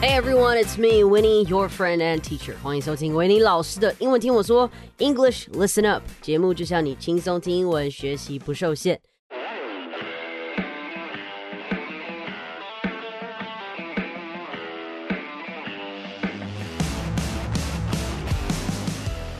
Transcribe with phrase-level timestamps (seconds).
[0.00, 2.54] Hey everyone, it's me, Winnie, your friend and teacher.
[2.62, 9.00] 欢迎收听维尼老师的英文听我说 English Listen Up 节目，就像你轻松听英文，学习不受限。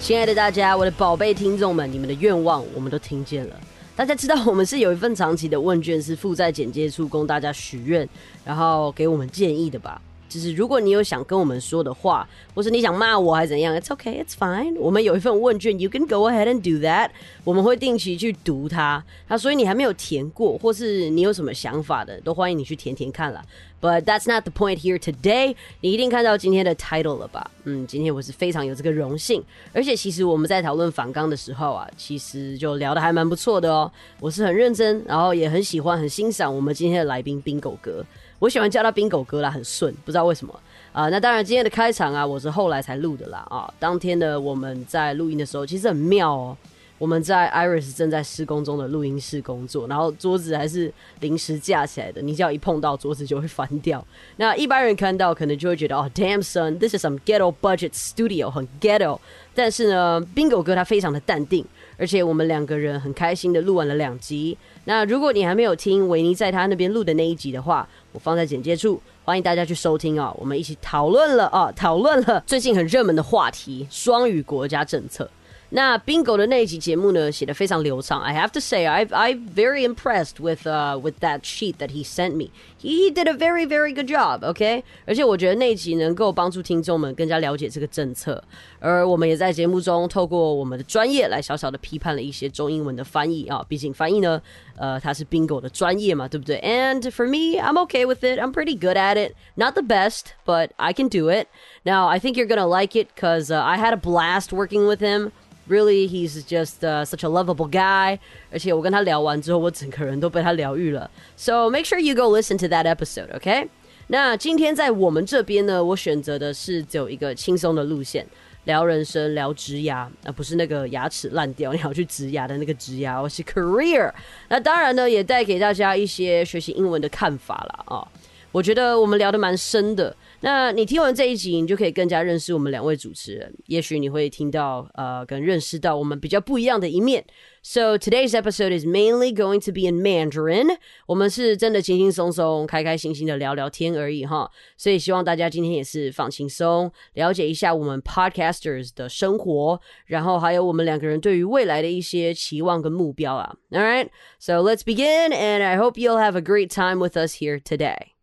[0.00, 3.54] 亲爱的大家，我的宝贝听众们，你们的愿望我们都听见了。
[3.94, 8.08] 大家知道我们是有一份长期的问卷，是附在简介处供大家许愿，
[8.44, 10.02] 然后给我们建议的吧？
[10.28, 14.76] 就是如果你有想跟我们说的话，或是你想骂我还是怎样，It's okay, it's fine。
[14.78, 17.10] 我们有一份问卷，You can go ahead and do that。
[17.44, 19.02] 我们会定期去读它。
[19.28, 23.42] 那所以你还没有填过，或是你有什么想法的，都欢迎你去填填看了。
[23.80, 25.54] But that's not the point here today。
[25.82, 27.48] 你一定看到今天的 title 了吧？
[27.62, 29.40] 嗯，今天我是非常有这个荣幸。
[29.72, 33.90] 而且其实我们在讨论反纲的时候啊，其实就聊得还蛮不错的哦。
[34.18, 38.04] 我是很认真，然后也很喜欢、很欣赏我们今天的来宾冰狗哥。
[38.38, 40.60] 我喜欢叫他冰狗哥啦，很顺，不知道为什么
[40.92, 41.08] 啊。
[41.08, 43.72] 那当然，今天的开场啊，我是后来才录的啦啊。
[43.78, 46.56] 当天的我们在录音的时候，其实很妙哦。
[46.98, 54.04] 我们在 Iris 正在施工中的录音室工作，然后桌子还是临时架起来的，你只要一碰到桌子就会翻掉。
[54.36, 59.20] 那一般人看到可能就会觉得哦，Damn son，this is some ghetto budget studio，很 ghetto。
[59.54, 61.64] 但是呢，冰狗哥他非常的淡定，
[61.96, 64.58] 而且我们两个人很开心的录完了两集。
[64.88, 70.34] 那如果你还没有听维尼在他那边录的那一集的话，我放在简介处，欢迎大家去收听哦！
[70.40, 75.28] 我们一起讨论了啊，讨论了最近很热门的话题——双语国家政策。
[75.69, 78.21] 那 Bingo 的那一集节目呢，写的非常流畅。
[78.21, 82.35] I have to say, I I'm very impressed with uh with that sheet that he sent
[82.35, 82.51] me.
[82.79, 84.45] He did a very very good job.
[84.47, 88.43] OK，而且我觉得那一集能够帮助听众们更加了解这个政策。
[88.79, 93.65] 而我们也在节目中透过我们的专业来小小的批判了一些中英文的翻译啊。
[93.67, 94.39] 毕竟翻译呢，
[94.77, 96.59] 呃，它是 Bingo 的专业嘛，对不对？
[96.59, 98.37] And for me, I'm okay with it.
[98.39, 99.33] I'm pretty good at it.
[99.55, 101.47] Not the best, but I can do it.
[101.83, 104.99] Now, I think you're gonna like it because uh, I had a blast working with
[104.99, 105.31] him.
[105.68, 108.18] Really, he's just such a lovable guy.
[108.50, 111.10] 而且我跟他聊完之后，我整个人都被他疗愈了。
[111.36, 113.68] So make sure you go listen to that episode, okay?
[114.06, 118.26] 那今天在我们这边呢，我选择的是走一个轻松的路线，
[118.64, 124.10] 聊人生，聊植牙，而不是那个牙齿烂掉你要去植牙的那个植牙，我是 career。
[124.48, 128.08] 那当然呢，也带给大家一些学习英文的看法了啊。
[128.50, 130.16] 我觉得我们聊得蛮深的。
[130.41, 133.53] 那你听完这一集，你就可以更加认识我们两位主持人。
[133.67, 137.25] 也许你会听到呃，跟认识到我们比较不一样的一面。
[137.65, 140.77] So today's episode is mainly going to be in Mandarin。
[141.07, 144.51] 我们是真的轻轻松松、开开心心的聊聊天而已哈。
[144.75, 153.55] 所以希望大家今天也是放轻松，了解一下我们 podcasters 的生活，然后还有我们两个人对于未来的一些期望跟目标啊。
[153.71, 157.61] All right, so let's begin, and I hope you'll have a great time with us here
[157.61, 158.13] today.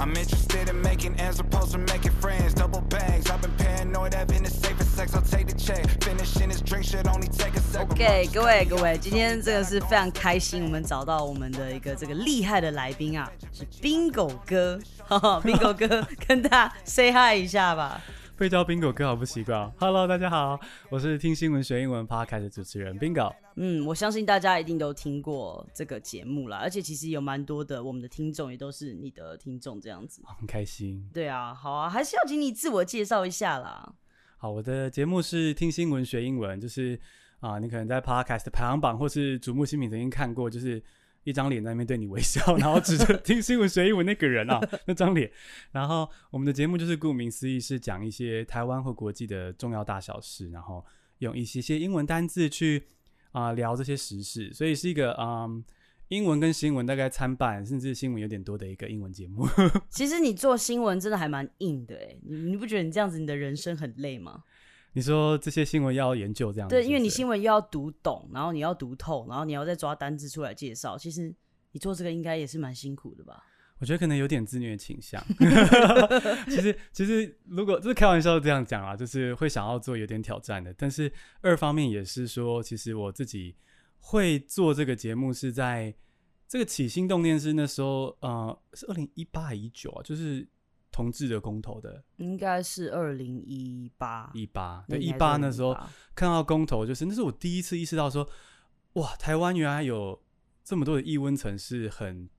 [0.00, 2.54] I'm interested in making ends opposed to making friends.
[2.54, 5.14] Double bags, I've been paranoid, having the safest sex.
[5.14, 5.86] I'll take the check.
[6.02, 7.92] Finishing this drink should only take a second.
[7.92, 14.78] OK，各位各位，今天这个是非常开心，我们找到我们的一个这个厉害的来宾啊，是冰狗哥。
[15.42, 18.00] 冰狗哥，跟他 say hi 一下吧。
[18.41, 19.71] 被叫 Bingo 哥好不习惯。
[19.77, 20.59] Hello，大家好，
[20.89, 23.31] 我是听新闻学英文 Podcast 的主持人 Bingo。
[23.55, 31.07] 嗯，我相信大家一定都听过这个节目啦，而且其实有蛮多的我们的听众也都是你的听众，这样子很开心。
[31.13, 33.93] 对啊，好啊，还是要请你自我介绍一下啦。
[34.37, 36.99] 好，我的节目是听新闻学英文，就是
[37.41, 40.81] 啊，你可能在 Podcast 排行榜或是瞩目新品曾经看过，就是。
[41.23, 45.31] 一张脸在那边对你微笑， 然后指着听新闻学英文那个人啊， 那张脸。
[45.71, 50.83] 然后我们的节目就是顾名思义，是讲一些台湾或国际的重要大小事，然后
[51.19, 52.83] 用一些些英文单字去
[53.31, 55.63] 啊聊这些时事，所以是一个嗯
[56.07, 59.47] 英文跟新闻大概参半，甚至新闻有点多的一个英文节目。
[59.89, 64.43] 其实你做新闻真的还蛮硬的哎，你你不觉得你这样子你的人生很累吗？
[64.93, 70.97] 你说这些新闻要研究这样对，因为你新闻又要读懂，然后你要读透，然后你要再抓单字出来介绍。
[70.97, 71.33] 其实
[71.71, 73.41] 你做这个应该也是蛮辛苦的吧？
[73.79, 75.23] 我觉得可能有点自虐倾向。
[76.47, 80.73] 其实，其实如果就是开玩笑这样讲啊，就是会想要做有点挑战的。
[80.77, 83.55] 但是二方面也是说，其实我自己
[83.99, 85.95] 会做这个节目是在
[86.47, 90.45] 这个起心动念是那时候呃是二零一八一九啊，就是。
[90.91, 94.29] 同志的公投的，应该是二零一八。
[94.33, 94.83] 一八。
[94.89, 95.73] 对一八那时候
[96.13, 98.27] 看到公投，就是那是我第一次意识到说，
[98.93, 100.21] 哇，台湾原来有
[100.63, 102.29] 这么多的异温层，是很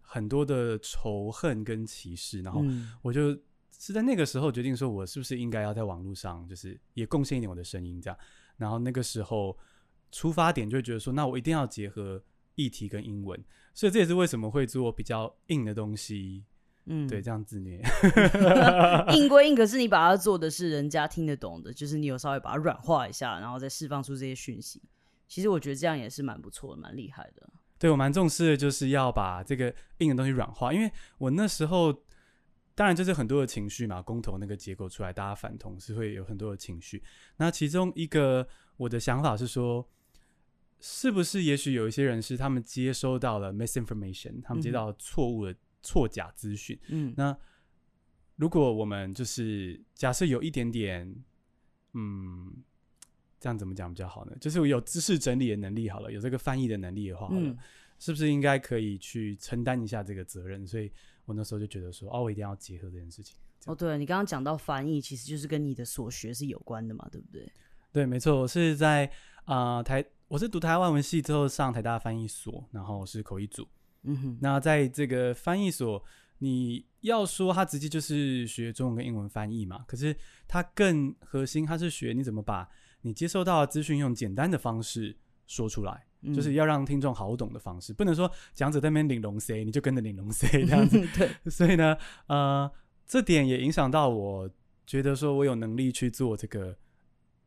[0.00, 2.64] 很多的仇恨跟歧视，然后
[3.02, 3.36] 我就
[3.70, 8.16] 是在那个时候决定说，我是不是应该要在网络上，就是也贡献一点我的声音，这样。
[8.56, 9.58] 然后那个时候
[10.12, 12.22] 出发点就觉得说，那我一定要结合
[12.54, 13.38] 议题跟英文，
[13.74, 16.44] 所以这也是为什么会做比较硬的东西。
[16.86, 17.80] 嗯，对，这样自虐。
[19.14, 24.80] 硬归硬，可是你把它做的是人家听得懂的，就是你有稍微把它软化一下，然后再释放出这些讯息。
[25.28, 27.48] 其实我觉得这样也是蛮不错的，蛮厉害的。
[27.78, 31.92] 对我蛮重视的，就是要把这个硬的东西软化，因为我那时候
[32.74, 37.02] 当然就是很多的情绪嘛，公投那个结果出来，大家反同是会有很多的情绪。
[37.38, 38.46] 那其中一个
[38.76, 39.86] 我的想法是说，
[40.78, 46.78] 是不是也许有一些人是他们接收到了 misinformation，他们接到错误的错假资讯。
[46.88, 47.36] 嗯，那
[48.36, 51.14] 如果我们就是假设有一点点，
[51.94, 52.52] 嗯，
[53.40, 54.36] 这样怎么讲比较好呢？
[54.40, 57.56] 就是有知识整理的能力好了，有这个翻译的能力的话，好了，嗯
[57.98, 60.66] 是不是应该可以去承担一下这个责任？
[60.66, 60.92] 所以
[61.24, 63.34] 我那时候就觉得说，哦，我一定要结合这件事情。
[63.64, 67.50] 哦，对，你刚刚讲到翻译，其实就是跟你的所学是有关的嘛，对不对？
[67.90, 69.10] 对，没错，我是在
[69.46, 73.66] 啊、呃台，我是读台湾文系之后上台大翻译所，然后是口译组。
[74.06, 76.02] 嗯哼，那在这个翻译所，
[76.38, 80.16] 你要说他直接就是学中文跟英文翻译嘛，可是
[80.48, 82.68] 他更核心，他是学你怎么把
[83.02, 85.16] 你接收到的资讯用简单的方式
[85.46, 91.00] 说出来，嗯就是要让听众好懂的方式，不能说讲者在那边领龙 C，你就跟着领龙 C 这样子。
[91.16, 92.70] 对，所以呢，呃，
[93.06, 94.50] 这点也影响到我
[94.86, 96.76] 觉得说我有能力去做这个，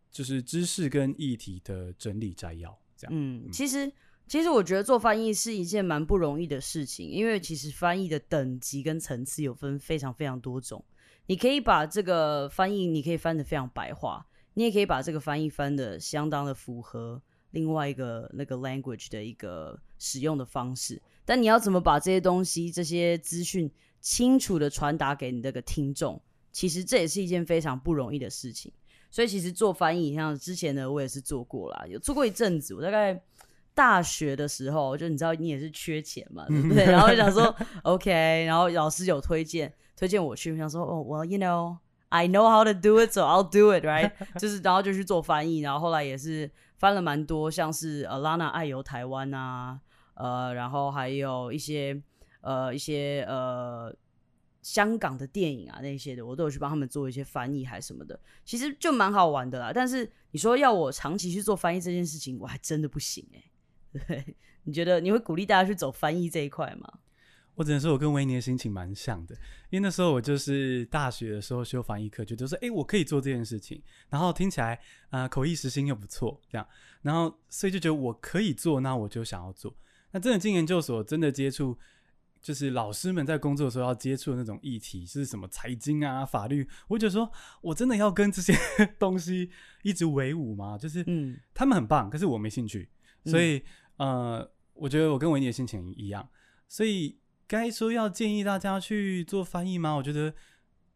[0.10, 3.14] 就是知识跟议题的整理摘要，这样。
[3.14, 3.92] 嗯，其实
[4.30, 10.86] 其实我觉得做翻译是一件蛮不容易的事情，因为其实翻译的等级跟层次有分非常非常多种。
[11.26, 14.24] 你可以把这个翻译，你可以翻得非常白话，
[14.54, 21.02] 你也可以把这个翻译翻得相当的符合另外一个那个 language 的一个使用的方式。
[21.26, 26.22] 但你要怎么把这些东西、这些资讯清楚的传达给你那个听众，
[26.52, 28.72] 其实这也是一件非常不容易的事情。
[29.10, 32.76] 所以其实做翻译，像之前呢，我也是做过啦，有做过一阵子。
[32.76, 33.20] 我大概
[33.80, 36.84] 大学的时候，就你知道你也是缺钱嘛，对不对？
[36.84, 41.78] 然后就想说 OK，然后老师有推荐推荐我去，我想说哦，Well you know
[42.10, 44.12] I know how to do it, so I'll do it, right？
[44.38, 49.80] 就是然后就去做翻译，然后后来也是翻了蛮多，像是呃拉娜爱游台湾啊，
[50.16, 52.02] 呃，然后还有一些
[52.42, 53.96] 呃一些呃
[54.62, 59.72] 香港的电影啊那些的，我都有去帮他们做一些翻译还什么的，其实就蛮好玩的啦。
[59.74, 63.42] 但是你说要我长期去做翻译这件事情，我还真的不行哎、
[63.92, 67.00] 对，你觉得你会鼓励大家去走翻译这一块吗？
[67.56, 69.36] 我只能说，我跟维尼的心情蛮像的，
[69.70, 74.76] 因为那时候我就是大学的时候修翻译课，觉得说，哎、我可以做这件事情，然后听起来
[75.10, 76.66] 啊、呃口译实心又不错，这样，
[77.02, 79.76] 然后所以就觉得我可以做，那我就想要做。
[80.12, 81.78] 那真的进研究所，真的接触，
[82.42, 88.54] 就是老师们在工作的时候要接触的那种议题，是什么财经啊、法律，我就觉得说我真的要跟这些
[88.98, 89.52] 东西
[89.84, 90.78] 一直为伍吗？
[90.78, 92.88] 就是嗯他们很棒，可是我没兴趣，
[93.26, 93.62] 所以、
[94.00, 96.28] 呃，我觉得我跟维尼的心情一样，
[96.68, 97.18] 所以
[97.48, 99.94] 该说要建议大家去做翻译吗？
[99.94, 100.34] 我觉得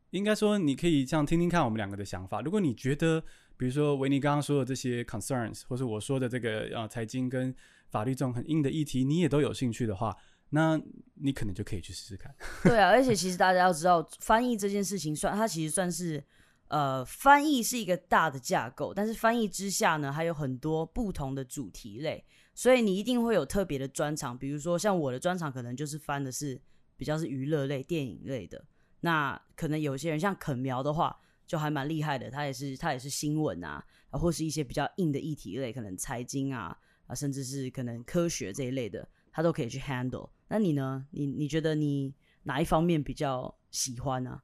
[0.09, 2.41] 应该说你可以这样听听看我们两个的想法。
[2.41, 3.21] 如果你觉得，
[3.57, 7.53] 比如说维尼刚刚说的这些 concerns，或是我说的这个呃财经跟
[7.89, 10.15] 法律这种很硬的议题，你也都有兴趣的话，
[10.49, 10.79] 那
[11.15, 12.33] 你可能就可以去试试看。
[12.63, 16.23] 对啊，而且其实大家要知道，翻译这件事情算它其实算是
[16.69, 24.37] 呃，翻译是一个大的架构，但是翻译之下呢，还有很多不同的主题类，所以你一定会有特别的专长。
[24.37, 26.59] 比如说像我的专长，可能就是翻的是
[26.97, 28.63] 比较是娱乐类、电影类的。
[29.01, 40.29] 那可能有些人像肯苗的话，就还蛮厉害的，他也是他也是新闻啊，或是一些比较硬的议题类，可能财经啊啊，甚至是可能科学这一类的，他都可以去 handle。
[40.47, 41.05] 那你呢？
[41.11, 44.41] 你你觉得你哪一方面比较喜欢呢、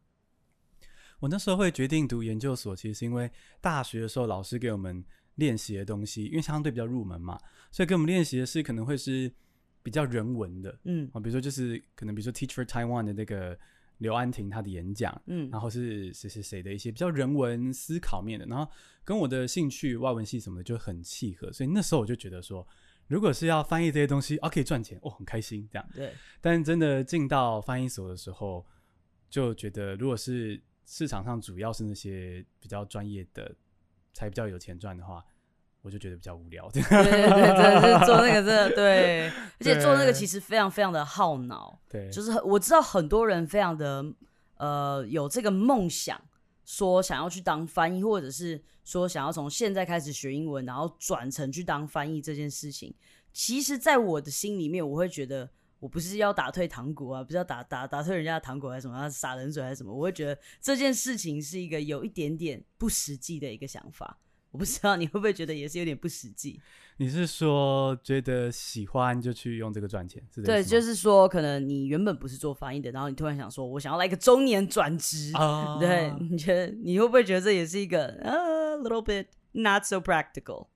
[1.19, 3.29] 我那时候会决定读研究所，其实是因为
[3.61, 5.03] 大学的时候老师给我们
[5.39, 7.39] 练习的东西，因为相对比较入门嘛，
[7.71, 9.31] 所以跟我们练习的是可能会是
[9.81, 11.09] 比较人文的嗯。
[11.13, 13.57] 啊，比如说就是可能比如说 Teach for Taiwan 的那个
[13.99, 15.49] 刘安婷她的演讲，嗯。
[15.49, 18.69] 然后是谁谁谁的一些比较人文思考面的，然后
[19.03, 22.67] 跟我的兴趣外文系什么的就很契合，所以那时候我就觉得说，
[23.07, 25.89] 如果是要翻译这些东西，啊可以赚钱，哦很开心这样。
[25.93, 28.65] 对，但真的进到翻译所的时候，
[29.29, 33.55] 就觉得如果是市场上主要是那些比较专业的，
[34.19, 35.23] 才比较有钱赚的话，
[35.81, 36.69] 我就觉得比较无聊。
[36.73, 44.05] 对对对，真的是做那个真的对， 而且做那个其实非常非常的耗脑，对，就是我知道很多人非常的
[44.57, 46.19] 呃有这个梦想，
[46.65, 52.93] 说想要去当翻译，或者是说想要从现在开始学英文，然后转成去当翻译这件事情，
[53.31, 55.49] 其实，在我的心里面，我会觉得。
[55.79, 64.19] 我不是要打退堂鼓啊，不是要打打打退人家的糖果还是什么，要洒冷水还是什么，我会觉得这件事情是一个有一点点不实际的一个想法。
[64.51, 66.59] 我不知道你会不会觉得也是有点不实际。
[66.97, 70.21] 你是说觉得喜欢就去用这个赚钱？
[70.43, 80.67] 对，就是说，可能你原本不是做翻译的，然后你突然想说，我想要来一个中年转职，啊，对，你觉得你会不会觉得这也是一个呃 little bit not so practical？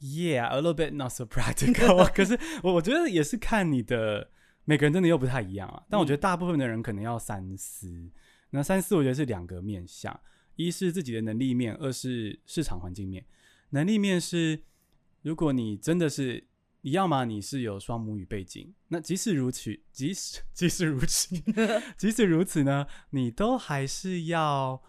[0.00, 2.08] Yeah, a little bit not so practical。
[2.14, 4.30] 可是我我觉得也是看你的
[4.64, 5.82] 每个人真的又不太一样啊。
[5.90, 8.10] 但我觉得大部分的人可能要三思。
[8.50, 10.18] 那三思我觉得是两个面向，
[10.56, 13.24] 一是自己的能力面，二是市场环境面。
[13.70, 14.62] 能力面是
[15.22, 16.48] 如果你真的是
[16.80, 21.36] 你要么你是有双母语背景，那即使如此，即使即使如此，
[21.98, 24.82] 即使如此呢，你都还是要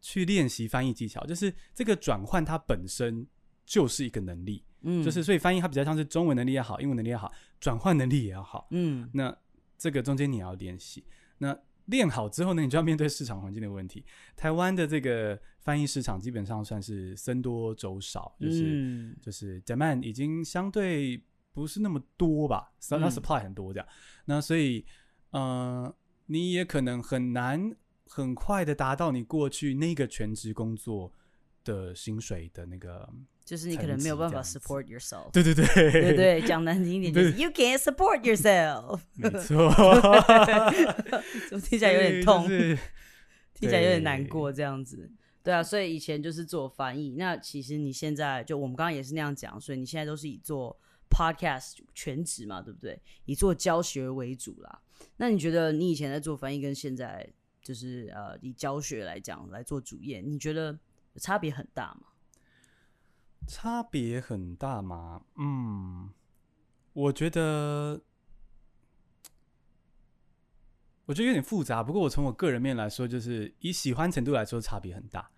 [0.00, 1.24] 去练习翻译技巧。
[1.24, 3.26] 就是这个转换它本身
[3.64, 8.66] 就是一个能力，嗯，就是所以翻译它比较像是中文能力也好，英文能力也好，转换能力也要好。
[8.70, 9.34] 嗯那
[9.78, 11.04] 这个中间你要练习。
[11.38, 14.04] 那练好之后呢，你就要面对市场环境的问题。
[14.36, 21.20] 台湾的这个翻译市场基本上算是僧多粥少，就是、嗯就是 demand 已经相对
[21.52, 23.88] 不是那么多吧，supply 很多这样。
[24.26, 24.84] 那所以
[25.30, 25.92] 呃，
[26.26, 27.74] 你也可能很难
[28.06, 31.12] 很快的达到你过去那个全职工作
[31.64, 33.08] 的薪水的那个。
[33.44, 35.30] 就是你可能没有办法 support yourself。
[35.32, 39.68] 对对对对对，讲难听一点就是 you can't support yourself，没错，
[41.50, 42.48] 怎么听起来有点痛？
[42.48, 42.78] 就是
[43.54, 45.10] 听起来有点难过，这样子。
[45.42, 50.78] 对啊，所以以前就是做翻译，那其实你现在就我们刚刚也是那样讲，所以你现在都是以做
[51.10, 53.00] podcast 全职嘛，对不对？
[53.24, 54.80] 以做教学为主啦。
[55.16, 57.28] 那你觉得你以前在做翻译跟现在
[57.60, 60.78] 就是呃以教学来讲来做主业，你觉得
[61.16, 62.02] 差别很大吗？
[63.46, 65.22] 差别很大吗？
[65.36, 66.10] 嗯，
[66.92, 68.00] 我觉得，
[71.06, 71.82] 我觉得有点复杂。
[71.82, 75.30] 不过我从我个人面来说，就是以喜欢程度来说，差别很大。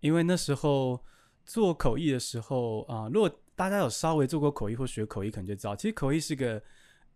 [0.00, 1.04] 因为那时候
[1.44, 6.62] 做口译的时候啊、如果大家有稍微做过口译或学口译，可能就知道，其实口译是个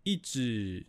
[0.03, 0.85] 一直。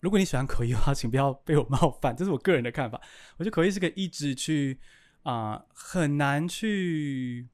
[0.00, 3.00] 如果你喜欢口译的话，请不要被我冒犯，这是我个人的看法。
[3.36, 4.78] 我觉得口译是个一直去
[5.22, 7.48] 啊、很难去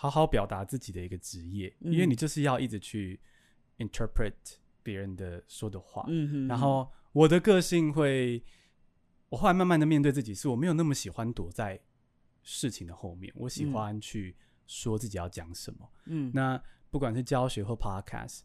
[0.00, 3.20] 好好表达自己的一个职业，因为嗯你就是要一直去
[3.76, 4.32] interpret
[4.82, 6.06] 别人的说的话。
[6.08, 8.42] 嗯哼，然后我的个性会，
[9.28, 11.78] 我后来慢慢的面对自己，是我没有那么喜欢躲在
[12.42, 14.34] 事情的后面，我喜嗯欢去
[14.66, 15.86] 说自己要讲什么。
[16.06, 16.58] 嗯那
[16.90, 18.40] 不管是教学或 podcast，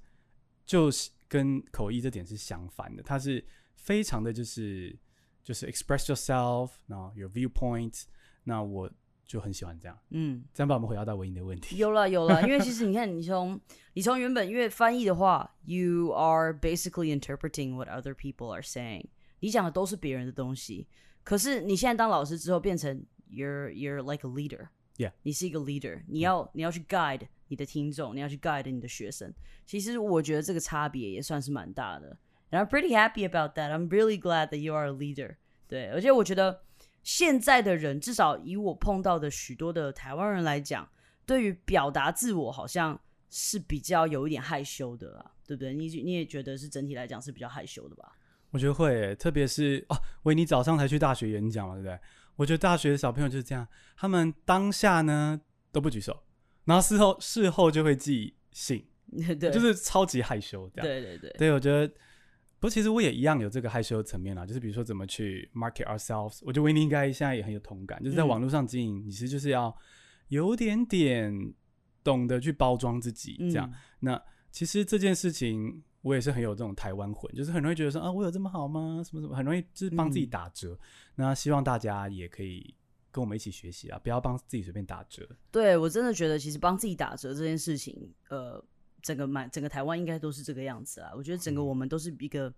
[0.66, 3.42] 就是跟口译这点是相反的，它是
[3.76, 4.94] 非常的就是
[5.42, 8.04] 就是 express yourself，然后 your viewpoint，
[8.44, 8.92] 那我
[9.26, 9.98] 就很喜欢这样。
[10.12, 10.44] 嗯。
[10.54, 11.78] 这样把我们回答到唯一的问题。
[11.78, 13.60] 有了有了，因为其实你看，你从
[13.94, 19.06] 你从原本因为翻译的话，you are basically interpreting what other people are saying，
[19.40, 20.88] 你讲的都是别人的东西。
[21.24, 29.34] 可是你现在当老师之后，变成 you're you're like a leader，Yeah 你是一个 leader，你要你要去 guide 你的听众，你要去 guide 你的学生。
[29.66, 32.18] 其实我觉得这个差别也算是蛮大的。
[32.52, 33.72] And I'm pretty happy about that.
[33.72, 35.38] I'm really glad that you are a leader.
[35.68, 36.62] 对，而且我觉得
[37.06, 40.90] 现在的人，至少以我碰到的许多的台湾人来讲，
[41.24, 45.72] 对于表达自我好像是比较有一点害羞的啦，对不对？
[45.72, 48.18] 你你也觉得是整体来讲是比较害羞的吧？
[48.50, 52.00] 我觉得会耶，特别是哦，维尼早上才去大学演讲嘛，对不对？
[52.38, 55.40] 我觉得大学的小朋友就是这样，他们当下呢
[55.72, 56.24] 都不举手，
[56.64, 58.84] 然后事后事后就会寄信，
[59.40, 60.88] 对，就是超级害羞这样。
[60.88, 61.94] 对对对，对，我觉得，
[62.66, 69.72] 不过其实我也一样有这个害羞的层面啦，就是比如说怎么去 market ourselves，我觉得维尼应该现在也很有同感，就是在嗯网络上经营，你其实就是要
[70.30, 71.54] 有点点
[72.04, 73.70] 懂得去包装自己，这样。
[73.70, 79.04] 嗯那其实这件事情，我也是很有这种台湾魂，就是很容易觉得说啊，我有这么好吗？
[79.06, 80.80] 什么什么，很容易就是帮自己嗯打折。
[81.14, 82.74] 那希望大家也可以
[83.12, 85.30] 跟我们一起学习啊，不要帮自己随便打折。
[85.52, 88.64] 对我真的觉得，其实帮自己打折这件事情，呃，
[89.06, 91.12] 整个满整个台湾应该都是这个样子啊。
[91.16, 92.52] 我觉得整个我们都是一个，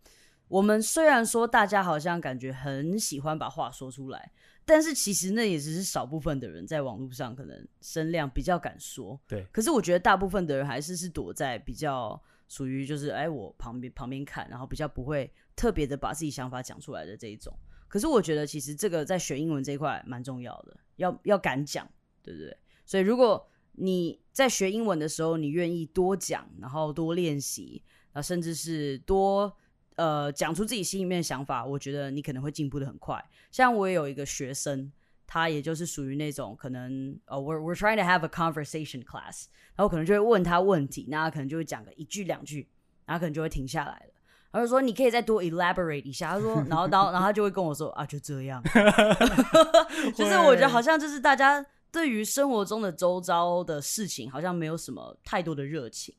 [0.47, 4.31] 我们虽然说大家好像感觉很喜欢把话说出来，
[4.63, 9.19] 但是其实那也只是少部分的人在网络上可能声量比较敢说。
[9.27, 17.53] 对可是我觉得大部分的人还是是躲在比较属于就是哎我旁边旁边看，然后比较不会特别的把自己想法讲出来的这一种。
[17.89, 21.85] 可是我觉得其实这个在学英文这一块蛮重要的，要要敢讲，
[22.23, 22.57] 对不对？
[22.85, 23.45] 所以如果
[23.79, 29.55] 你在学英文的时候，你愿意多讲，然后多练习，啊，甚至是多
[29.95, 33.23] 呃讲出自己心里面的想法，我觉得你可能会进步的很快。
[33.51, 34.91] 像我也有一个学生，
[35.25, 42.67] 他也就是属于那种可能呃，we're we're trying to have a conversation class，然后可能就会问他问题，那他可能就会讲个一句两句，
[43.05, 44.13] 然后可能就会停下来了。
[44.49, 48.63] 然后就说你可以再多 elaborate 一下，他说，然后然后然后他就会跟我说啊，就这样，
[50.15, 56.15] 就是我觉得好像就是大家对于生活中的周遭的事情，好像没有什么太多的热情。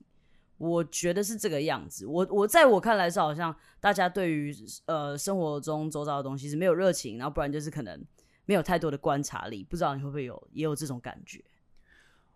[0.57, 2.05] 我觉得是这个样子。
[2.05, 4.53] 我我在我看来是好像大家对于
[4.87, 8.05] 呃生活中周遭的东西是没有热情，然后不然就是可能
[8.45, 9.63] 没有太多的观察力。
[9.63, 11.45] 不知道你会不会有也有这种感觉？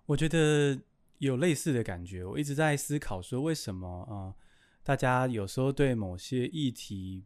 [0.06, 0.80] 我觉得
[1.18, 2.24] 有类似的感觉。
[2.24, 4.34] 我一直在思考说，为什么啊、
[4.84, 7.24] 大家有时候对某些议题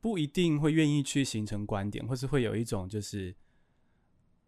[0.00, 3.34] 不一定会愿意去形成观点，或是会有一种就是，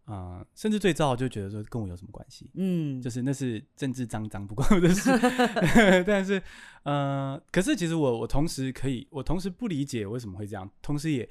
[0.08, 2.50] 啊、甚至最糟就觉得说跟我有什么关系？
[2.54, 5.10] 嗯，就是那是政治脏脏不关我的事，
[6.06, 6.42] 但是，
[6.82, 11.28] 呃，可是其实我我同时可以，我同时不理解为什么会这样，同时也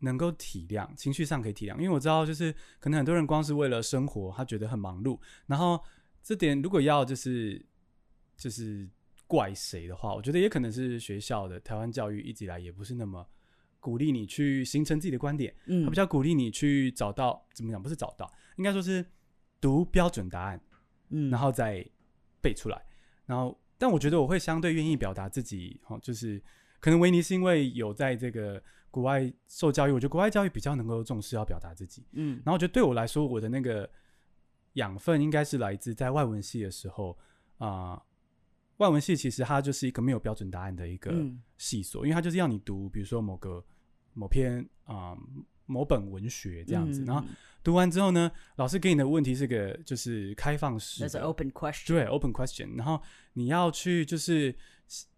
[0.00, 5.16] 能够体谅，情绪上可以体谅，因为我知道就是可能很多人光是为了生活，他觉得很忙碌，
[5.46, 5.80] 然后
[6.24, 7.64] 这点如果要就是
[8.36, 8.90] 就是
[9.28, 13.24] 怪谁的话，我觉得也可能是学校的台湾教育一直以来也不是那么
[13.82, 19.04] 鼓励你去形成自己的观点，嗯他比较鼓励你去找到怎么讲，不是找到，应该说是
[19.60, 20.60] 读标准答案。
[21.14, 21.84] 嗯，然后再
[22.40, 22.80] 背出来。
[23.26, 26.40] 然后，但我觉得我会相对愿意表达自己，哦，就是
[26.80, 32.06] 可能维尼是因为有在这个国外受教育，我觉得国外教育比较能够重视要表达自己。
[32.12, 33.90] 嗯然后，我觉得对我来说，我的那个
[34.74, 37.18] 养分应该是来自在外文系的时候
[37.58, 38.02] 啊、
[38.78, 43.62] 外文系其实它就是一个没有标准答案的一个嗯系所，因为它就是要你读，比如说某个
[44.14, 45.16] 某篇啊、
[45.66, 47.24] 某本文学这样子，嗯然后
[47.62, 51.86] 读完之后呢，老师给你的问题是个就是开放式 That's 的 an open question。
[51.86, 53.00] 对，open question，然后
[53.34, 54.54] 你要去就是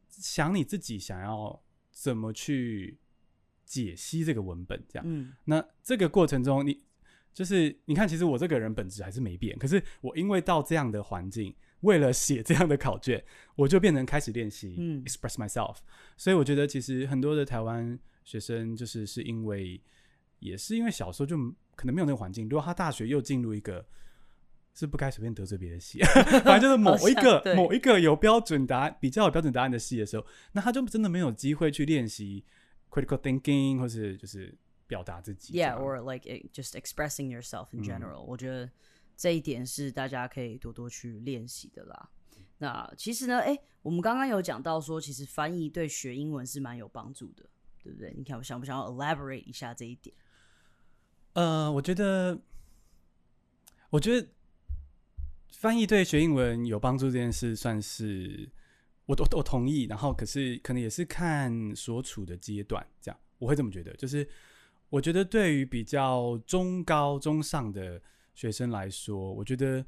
[0.09, 2.99] 想你自己想要怎么去
[3.65, 5.05] 解析这个文本，这样。
[5.09, 6.85] 嗯那这个过程中，你
[7.33, 13.25] 就是你看，其实我这个人本质还是没变，可是我因为到这样的环境，为了写这样的考卷，
[13.57, 15.79] 我就变成开始练习嗯 express myself。
[16.17, 19.81] 所以我觉得其实很多的台湾学生就是是因为
[20.41, 21.37] 也是因为小时候就
[21.77, 23.87] 可能没有那个环境，如果他大学又进入一个。
[24.77, 26.01] 是不该随便得罪别的系，
[26.43, 32.45] 反正就是某一个某一个有标准答案、比较有标准答案的系的时候，那他就真的没有机会去练习
[32.91, 34.53] critical thinking，或是就是
[34.89, 38.69] 表达自己 Yeah，or like it- just expressing yourself in 嗯 general、我觉得
[39.17, 42.11] 这一点是大家可以多多去练习的啦。
[42.59, 47.49] 那其实呢，哎、我们刚刚有讲到说，其实翻译对学英文是蛮有帮助的，
[47.85, 48.13] 对不对？
[48.17, 50.17] 你看，我想不想要 elaborate 一下这一点？
[51.35, 52.41] 呃，我觉得，
[53.91, 54.29] 我觉得
[55.51, 58.49] 翻译对学英文有帮助这件事，算是
[59.07, 59.83] 我我我同意。
[59.85, 63.93] 然后，可是可能也是看所处的阶段，这样我会这么觉得。
[63.97, 64.27] 就是
[64.89, 68.01] 我觉得对于比较中高中上的
[68.35, 69.85] 学生来说，我觉得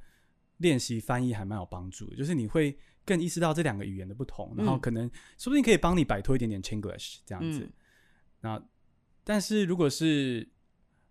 [0.59, 2.17] 练习翻译还蛮有帮助的。
[2.17, 7.61] 就是你会更意识到这两个语言的不同，然后嗯可能说不定可以帮你摆脱一点点 Chinglish 这样子。
[7.61, 7.73] 嗯
[8.47, 8.63] 那
[9.25, 10.49] 但是如果是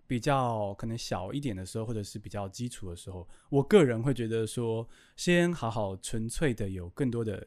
[0.07, 7.45] 比较可能小一点的时候，或者是比较基础的时候，我个人会觉得说，先好好纯粹的有更多的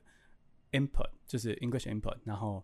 [0.72, 2.62] input，就是 English input，然后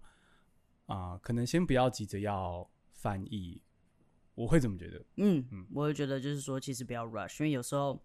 [0.85, 3.63] 啊、可能先不要急着要翻译，
[4.35, 5.03] 我会怎么觉得。
[5.17, 7.99] 嗯嗯我会觉得就是说，其实不要 rush，因为有时候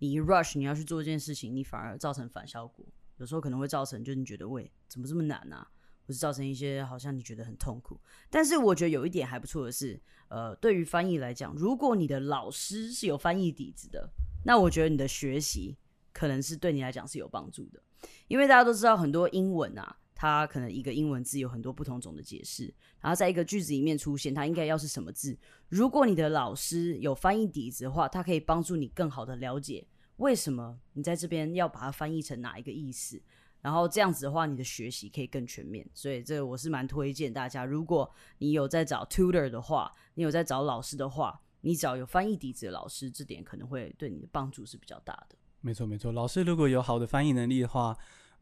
[0.00, 2.84] 你一 rush，你要去做一件事情，你反而造成反效果。
[3.16, 5.66] 有时候可能会造成，就是你觉得喂，怎么这么难啊？
[6.08, 8.00] 或是造成一些好像你觉得很痛苦。
[8.30, 14.08] 但是我觉得有一点还不错的是，呃，对于翻译来讲，如果你的老师是有翻译底子的，
[14.46, 15.76] 那我觉得你的学习
[16.14, 17.82] 可能是对你来讲是有帮助的，
[18.26, 25.38] 因为大家都知道很多英文啊，它可能一个英文字有很多不同种的解释，然后在一个句子里面出现，它应该要是什么字。
[25.68, 33.20] 如果你的老师有翻译底子的话，他可以帮助你更好的了解为什么你在这边要把它翻译成哪一个意思。
[33.60, 37.64] 然后这样子的话，你的学习可以更全面，所以这个我是蛮推荐大家。
[37.64, 45.36] 如果你有在找 tutor 的话，你有在找老师的话，你找有翻译底子的老师，这点可能会对你的帮助是比较大的。
[45.60, 46.12] 没错，没错。
[46.12, 47.96] 老师如果有好的翻译能力的话，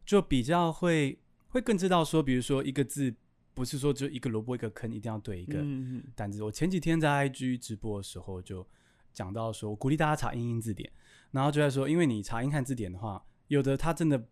[0.05, 3.14] 就比较会会更知道说，比如说一个字
[3.55, 6.42] 不是说就一个萝卜一个坑，一定要对一个嗯嗯单字。
[6.42, 8.64] 我前几天在 IG 直播的时候就
[9.14, 10.92] 讲到说，我鼓励大家查英英字典，
[11.31, 14.29] 然后就在说，因为你查英汉字典的话，有的它真的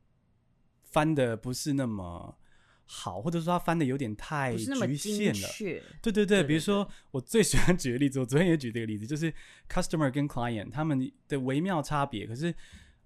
[0.94, 2.38] 翻的不是那么
[2.87, 5.48] 好，或者说他翻的有点太局限了。
[5.48, 5.83] 确。
[6.00, 9.33] 对对对，对对比如说我最喜欢举的例子， 我昨天也举这个例子，就是
[9.68, 12.54] customer 跟 client 他们的微妙差别，可是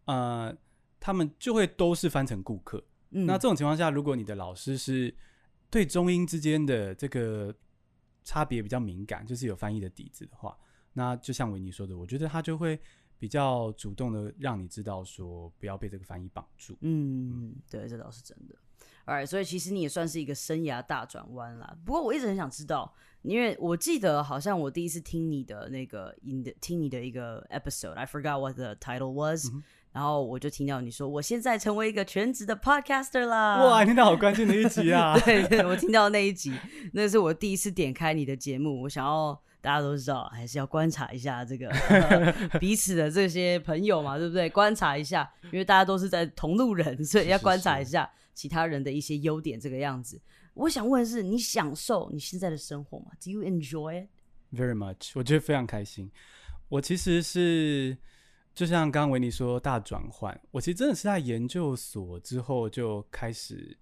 [0.04, 0.54] 呃，
[1.00, 2.84] 他们就会都是翻成顾客。
[3.12, 5.14] 嗯，那这种情况下，如果你的老师是
[5.70, 7.54] 对中英之间的这个
[8.22, 10.54] 差别比较敏感，就是有翻译的底子的话，
[10.92, 12.78] 那就像维尼说的，我觉得他就会
[13.18, 16.76] 比较主动的让你知道说，不要被这个翻译绑住。
[16.82, 18.54] 嗯，对，这倒是真的。
[19.06, 21.76] ，Alright，所以其实你也算是一个生涯大转弯啦。
[21.84, 29.48] 不过我一直很想知道，因为我记得好像我第一次听你的那个你的听你的一个 episode，I forgot what the title was，、
[29.92, 33.64] 然后我就听到你说我现在成为一个全职的 podcaster 啦。
[33.64, 35.18] 哇，听到好关键的一集啊！
[35.24, 36.54] 对对，我听到那一集，
[36.92, 39.42] 那是我第一次点开你的节目，我想要。
[39.60, 44.48] 大家都知道，还是要观察一下这个、 呃 彼此的这些朋友嘛，对不对？
[44.48, 50.20] 观察一下，因为大家都是在同路人，所以要观察一下其他人的一些优点，这个样子。
[50.54, 56.10] 我想问的是，你享受你现在的生活吗？Do you enjoy it？Very much，我觉得非常开心。
[56.68, 57.96] 我其实是
[58.54, 63.76] 就像刚刚维尼说大转换，我其实真的是在研究所之后就开始，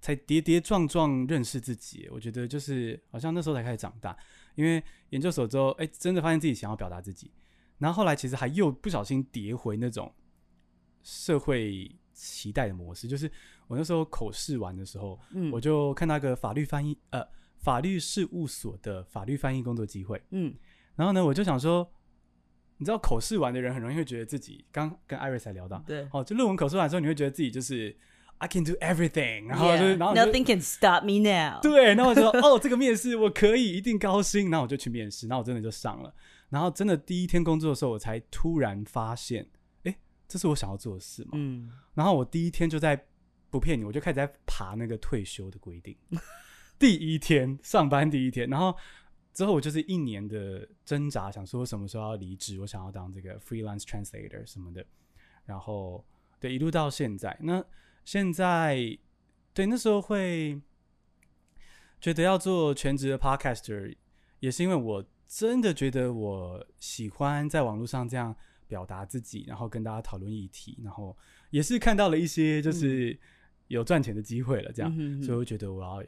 [0.00, 2.08] 才跌跌撞撞认识自己。
[2.10, 4.14] 我觉得就是好像那时候才开始长大，
[4.54, 7.30] 因为研究所之后，哎、真的发现自己想要表达自己。
[7.78, 10.14] 然后后来其实还又不小心跌回那种
[11.02, 13.30] 社会期待的模式，就是
[13.66, 15.50] 我那时候口试完的时候，嗯。
[15.50, 17.26] 我就看到一个法律翻译呃
[17.58, 20.54] 法律事务所的法律翻译工作机会，嗯。
[20.94, 21.92] 然后呢，我就想说，
[22.76, 26.08] 你知道口试完的人很容易会觉得自己，刚跟艾瑞才聊到，对。
[26.12, 27.94] 哦，就论文口试完之后，你会觉得自己就是
[28.38, 31.60] I can do everything，然后就、Yeah，然后就 nothing can stop me now。
[31.62, 36.14] 对，然后我就说哦，这个面试我可以，一定高薪，然后我就去面试，然后我真的就上了，
[36.50, 39.48] 然后真的第一天工作的时候，我才突然发现，
[39.84, 39.96] 哎，
[40.28, 43.06] 这是我想要做的事嘛，嗯，然后我第一天就在
[43.50, 45.96] 不骗你，我就开始在爬那个退休的规定。
[46.78, 48.76] 第一天上班第一天，然后
[49.32, 54.84] 之后我就是一年的挣扎，想说什么时候要离职，我想要当这个 freelance translator 什么的。
[55.44, 56.04] 然后
[56.40, 57.36] 对，一路到现在。
[57.40, 57.64] 那
[58.04, 58.98] 现在
[59.52, 60.60] 对那时候会
[62.00, 63.96] 觉得要做全职的 podcaster，
[64.40, 68.34] 也是因为我真的觉得我喜欢在网络上这样
[68.66, 71.16] 表达自己，然后跟大家讨论议题，然后
[71.50, 73.18] 也是看到了一些就是
[73.68, 76.04] 有赚钱的机会了，这样，所以我觉得我要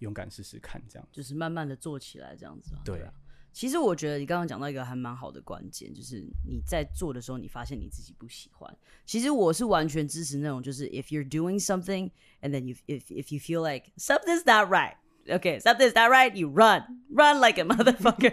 [0.00, 1.08] 勇敢试试看，这样。
[1.10, 2.82] 就是慢慢的做起来这样子啊。
[2.84, 3.12] 对啊。
[3.52, 8.72] 其实我觉得你刚刚讲到一个还蛮好的关键，就是你在做的时候，你发现你自己不喜欢。
[9.04, 12.10] 其实我是完全支持那种，就是 if you're doing something
[12.42, 14.94] and then you if if you feel like something's not right。
[15.30, 16.34] Okay, something's not right.
[16.34, 18.32] You run, run like a motherfucker.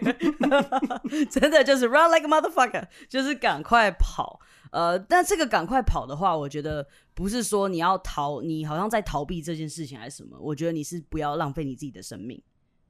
[1.30, 4.40] 真的就是 run like a motherfucker，就是赶快跑。
[4.72, 10.38] 呃，但这个赶快跑的话，我觉得不是说你要逃，你好像在逃避这件事情还是什么。
[10.40, 12.42] 我觉得你是不要浪费你自己的生命，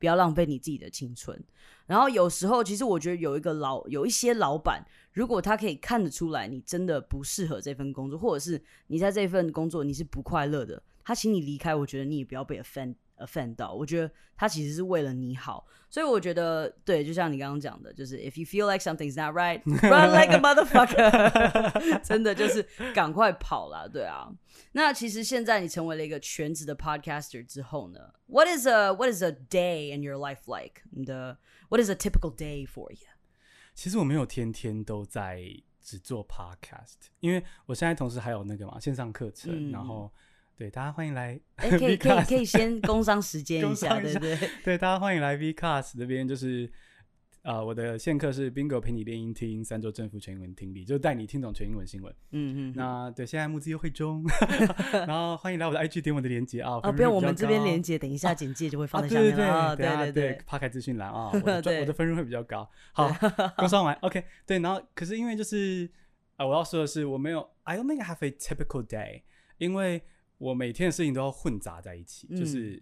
[0.05, 1.43] 不要浪费你自己的青春。
[1.87, 13.73] 然后有时候，其实我觉得有一个老有一些老板，如果他可以看得出来你真的不适合这份工作，或者是你在这份工作你是不快乐的，他请你离开，我觉得你也不要被 offend offend 到。
[13.73, 24.31] 我觉得他其实是为了你好，所以我觉得对，就像你刚刚讲的，就是 if you feel like something's not right, run like a motherfucker，真的就是赶快跑啦，对啊。
[24.71, 30.81] 那其实现在你成为了一个全职的 podcaster 之后呢，What is a What is a day in your life like？
[30.91, 31.37] 你的
[31.69, 33.07] What is a typical day for you？
[33.73, 35.41] 其实我没有天天都在
[35.81, 40.11] 只做 podcast，因为我现在同时还有那个嘛线上课程，嗯然后
[40.57, 44.37] 对大家欢迎来哎、可以 可以可以先工商时间一工下，对不对？
[44.63, 46.71] 对，大家欢迎来 Vcast 这边，就是
[47.41, 52.13] 呃，我的线课是 Bingo 陪你练英听三周政府全英文听力，就带你听懂全英文新闻。
[52.31, 52.73] 嗯嗯。
[52.75, 54.23] 那对，现在募资优惠中，
[55.05, 59.75] 然后欢迎来我的 IG 点我的链接啊，啊，不用，我们这边连接接，等一下简介就会啊，放在对对对，下面了啊。
[59.75, 62.67] 等下对对，趴开资讯栏啊，我的我的分润会比较高。
[62.93, 63.11] 好，
[63.57, 65.89] 工商完 OK，对，然后可是因为就是
[66.37, 69.21] 啊、我要说的是，我没有，I don't think I have a typical day，
[69.57, 70.01] 因为
[70.37, 72.81] 我每天的事情都要混杂在一起，嗯就是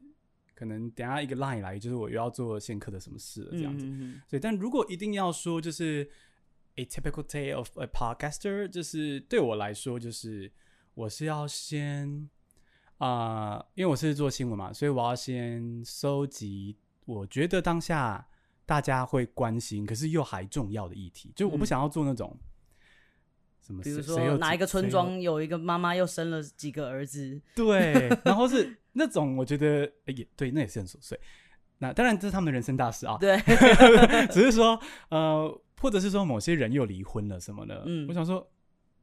[0.56, 3.86] 可能等下一个 line 来，就是我又要做线课的什么事了这样子。
[4.28, 6.10] 所以，但如果一定要说，就是
[6.76, 10.52] a typical day of a podcaster，就是对我来说，就是
[10.94, 12.30] 我是要先
[13.00, 18.26] 啊、因为我是做新闻嘛，所以我要先收集我觉得当下
[18.66, 21.34] 大家会关心，可是又还重要的议题。
[21.36, 22.40] 就我不嗯想要做那种、
[23.66, 31.20] 什么比如说哪一个村庄有一个妈妈又生了几个儿子， 对，然后是那种我觉得呃也对，那也是很琐碎。
[31.80, 33.38] 那当然这是他们的人生大事啊，对，
[34.32, 38.46] 只是说呃，或者是说某些人又离婚了什么的，嗯我想说，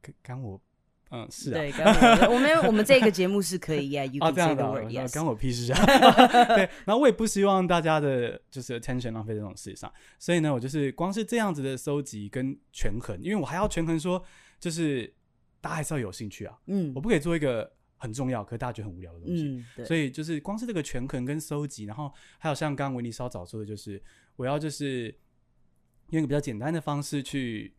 [0.01, 0.59] 干干我，
[1.11, 5.13] 嗯，是啊，对，干我我们我们这个节目是可以，Yeah，you 啊 can 这 say 样 the 的那 yes。
[5.13, 5.85] 干我屁事啊！
[6.55, 14.23] 对，然后我也不希望大家的就是 attention 浪费在这种事上，所以呢，我就是光是这样子的收集跟权衡，因为我还要权衡说，
[14.59, 15.13] 就是
[15.59, 24.01] 大家还是要有兴趣啊，嗯我不可以做一个很重要可是大家觉得很无聊的东西，嗯，对，所以就是光是这个权衡跟收集，然后还有像刚刚维尼稍早说的，就是
[24.37, 25.13] 我要就是
[26.11, 27.75] 用一个比较简单的方式去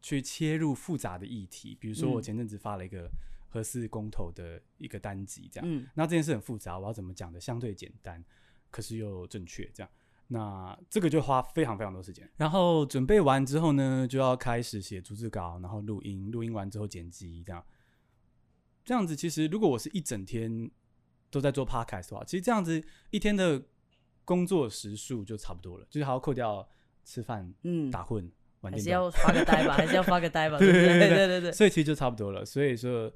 [0.00, 3.10] 去切入复杂的议题，比如说我嗯前阵子发了一个、
[3.48, 5.68] 合适公投的一个单集这样。
[5.70, 8.24] 嗯那这件事很复杂，我要怎么讲的相对简单，
[8.70, 9.90] 可是又正确这样。
[10.30, 17.64] 那这个就花非常非常多时间，然后准备完之后呢，就要开始写逐字稿，然后录音，录音完之后剪辑，这样。
[18.84, 20.70] 这样子其实如果我是一整天
[21.30, 23.62] 都在做 podcast 的话，其实这样子一天的
[24.24, 26.68] 工作时数就差不多了，就是还要扣掉
[27.04, 28.30] 吃饭、嗯，打混、
[28.60, 31.52] 玩还电动，是要发个呆吧，还是要发个呆吧， 对对不对对对对对对。
[31.52, 32.44] 所以其实就差不多了。
[32.44, 33.12] 所以说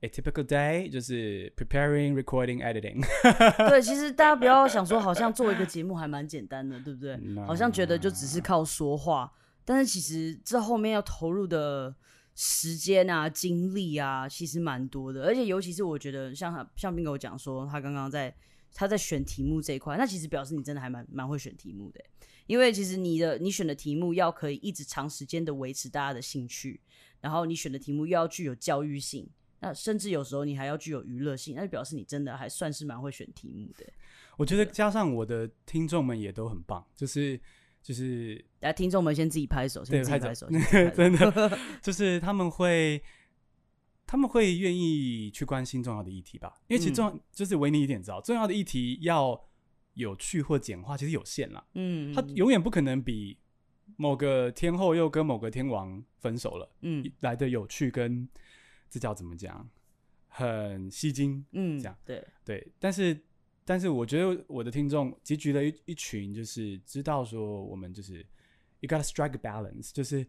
[0.00, 3.00] ，a typical day 就是 preparing, recording, editing。
[3.68, 7.14] 对，其实大家不要想说，好像做一个节目还蛮简单的，对不对？
[7.22, 9.32] 嗯好像觉得就只是靠说话，
[9.64, 11.94] 但是其实这后面要投入的
[12.34, 15.24] 时间啊、精力啊，其实蛮多的。
[15.24, 18.34] 而且尤其是我觉得像他像斌哥讲说，他刚刚在
[18.74, 22.00] 他在选题目这一块，那其实表示你真的还蛮蛮会选题目的。
[22.46, 26.80] 因为其实你的你选的题目要可以一直长时间的维持大家的兴趣，
[27.20, 29.28] 然后你选的题目又要具有教育性，
[29.60, 33.86] 那甚至有时候你还要具有娱乐性，那就表示你真的还算是蛮会选题目的。
[34.36, 37.38] 我觉得加上我的听众们也都很棒，就是
[37.82, 40.48] 就是来，听众们先自己拍手，先自己拍手，
[40.96, 43.02] 真的就是他们会
[44.06, 49.38] 他们会愿意去关心重要的议题吧，因为其实重要、就是维尼一点知道，重要的议题要
[49.94, 53.38] 有趣或简化，其实有限啦，嗯，它永远不可能比
[53.96, 58.28] 某个天后又跟某个天王分手了嗯来的有趣跟
[58.88, 59.68] 这叫怎么讲，
[60.28, 61.44] 很吸睛。
[61.52, 63.18] 嗯这样对，对，但是
[63.64, 68.24] 但是我觉得我的听众集聚了一一群，就是知道说我们就是
[68.80, 70.26] you gotta strike a balance，就是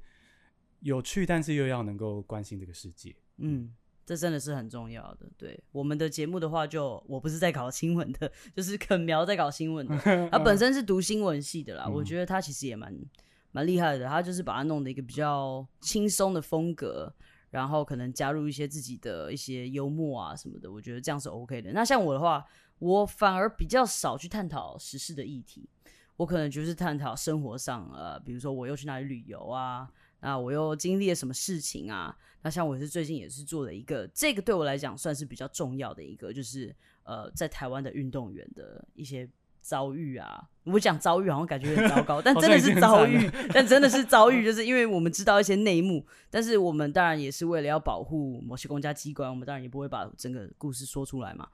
[0.82, 3.15] 有趣，但是又要能够关心这个世界。
[3.38, 3.73] 嗯，
[4.05, 5.29] 这真的是很重要的。
[5.37, 9.97] 对我们的节目的话就，我不是在搞新闻的，就是肯苗在搞新闻的。
[10.31, 12.93] 他本身是读新闻系的啦，我觉得他其实也蛮
[13.51, 14.07] 蛮厉害的。
[14.07, 17.13] 他就是把它弄的一个比较轻松的风格。
[17.53, 21.71] 然后可能加入一些自己的一些幽默啊什么的，我觉得这样是 OK 的。
[21.71, 22.43] 那像我的话，
[22.79, 25.69] 我反而比较少去探讨时事的议题，
[26.17, 29.87] 我可能就是探讨生活上，呃，比如说我又去哪里旅游啊，
[30.23, 32.17] 那我又经历了什么事情啊？
[32.41, 39.29] 那像我是最近也是做了一个，这个对我来讲算是比较重要的一个，就是呃，在台湾的运动员的一些
[39.62, 40.41] 遭遇啊。
[40.63, 51.45] 我讲遭遇好像感觉很糟糕， 但真的是遭遇，但真的是遭遇，就是因为我们知道一些内幕，但是我们当然也是为了要保护某些公家机关，我们当然也不会把整个故事说出来嘛。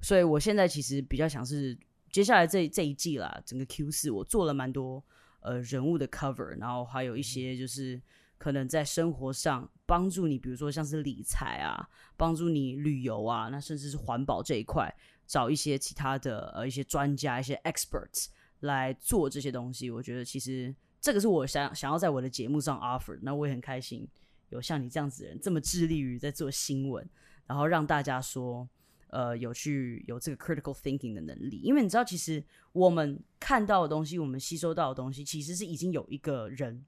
[0.00, 1.76] 所以我现在其实比较想是
[2.10, 5.02] 接下来这这一季啦，整个 Q 四我做了蛮多
[5.42, 8.00] 呃人物的 cover，然后还有一些就是
[8.38, 14.92] 可能在生活上帮助你，比如说像是理财啊，帮助你旅游啊，那甚至是环保这一块，
[15.26, 18.28] 找一些其他的呃一些专家、一些 experts
[18.60, 19.90] 来做这些东西。
[19.90, 24.08] 我觉得其实这个是我想想要在我的节目上 offer，那我也很开心
[24.48, 27.08] 有像你这样子的人这么致力于在做新闻，
[27.46, 28.68] 然后让大家说。
[29.12, 36.82] 呃，有去有这个 critical thinking 的能力，因为你知道，其实我们看到的东西，我们吸收到的东西，其实是已经有一个人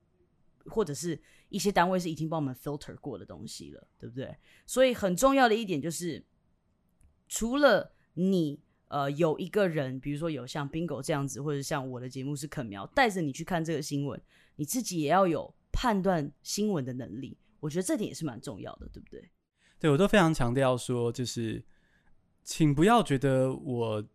[0.65, 4.35] 或者是一些单位是已经帮我们 filter 过的东西了，对不对？
[4.65, 6.25] 所以很重要的一点就是，
[7.29, 8.59] 除了你
[8.89, 14.19] 呃有一个人，比如说有像 Bingo 这样子，或者像我的节目是肯苗，带着你去看这个新闻，
[14.57, 17.37] 你自己也要有判断新闻的能力。
[17.61, 19.31] 我觉得这点也是蛮重要的，对不对？
[19.79, 21.63] 对我都非常强调说，就是
[22.45, 24.07] 请不要觉得我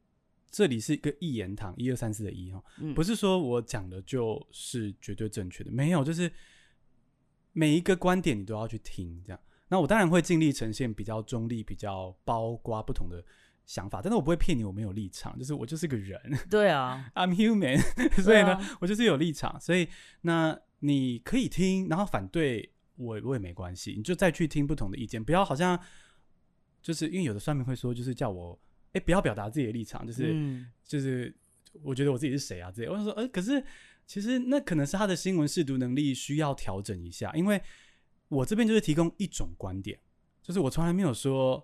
[0.51, 2.93] 这里是一个一言堂，一二三四的一哦，嗯。
[2.93, 6.31] 不是说我讲的就是绝对正确的，没有，就是
[7.53, 9.39] 每一个观点你都要去听，这样。
[9.67, 13.23] 那我当然会尽力呈现比较中立、比较包括不同的
[13.65, 16.19] 想法，但是我不会骗你，我没有立场，就是我就是个人。
[16.49, 17.79] 对啊，， I'm human，
[18.23, 18.77] 所以呢，啊。
[18.81, 19.87] 我就是有立场，所以
[20.21, 25.79] 那你可以听，然后反对我我也没关系，你就再去听不同的意见，不要好像
[26.89, 28.60] 就是因为有的算命会说，就是叫我
[28.93, 30.65] 哎、不要表达自己的立场，就是、嗯。
[30.84, 31.32] 就是
[31.84, 33.63] 我觉得我自己是谁啊之类，我就说哎、可是
[34.08, 37.62] 其实那可能是他的新闻视读能力需要调整一下，因为
[38.28, 39.99] 我这边就是提供一种观点，
[40.41, 41.63] 就是我从来没有说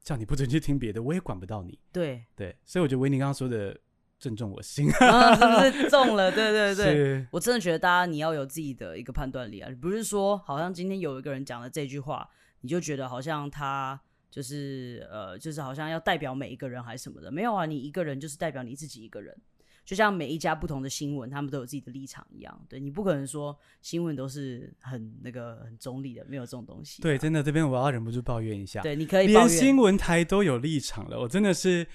[0.00, 3.78] 叫你不准去听别的，我也管不到你，对，对，所以我觉得维尼刚刚说的
[4.18, 6.32] 正中我心，啊，是不是中了？
[6.32, 12.26] 对对对，我真的觉得大家你要有自己的一个判断力啊，不是说好像今天有一个人讲了这句话，
[12.62, 19.36] 你就觉得好像他就是呃，就是好像要代表每一个人还是什么的，没有啊，你一个人就是代表你自己一个人。
[19.84, 31.86] 就像每一家不同的新闻，他们都有自己的立场一样，对你不可能说新闻都是很那个很中立的，没有这种东西啊、对，真的这边我要忍不住抱怨一下，对，你可以连新闻台都有立场了，我真的是，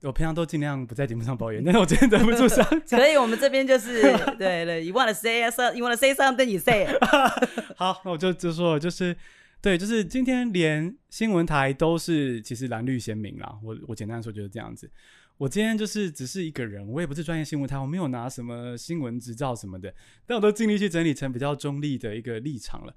[0.00, 2.98] 我平常都尽量不在节目上抱怨，但是我真的忍不住想 讲。
[3.00, 4.00] 所以我们这边就是
[4.38, 7.04] 对对，you wanna say some, you wanna say something, you say it。
[7.76, 9.14] 好，那我就就说，就是
[9.66, 13.58] 对，就是今天连新闻台都是其实蓝绿鲜明啦。
[13.64, 14.88] 我我简单说就是这样子。
[15.38, 19.92] 我今天就是只是一个人，我也不是专业新闻台，我没有拿什么新闻执照什么的，
[20.24, 22.94] 但我都尽力去整理成比较中立的一个立场了。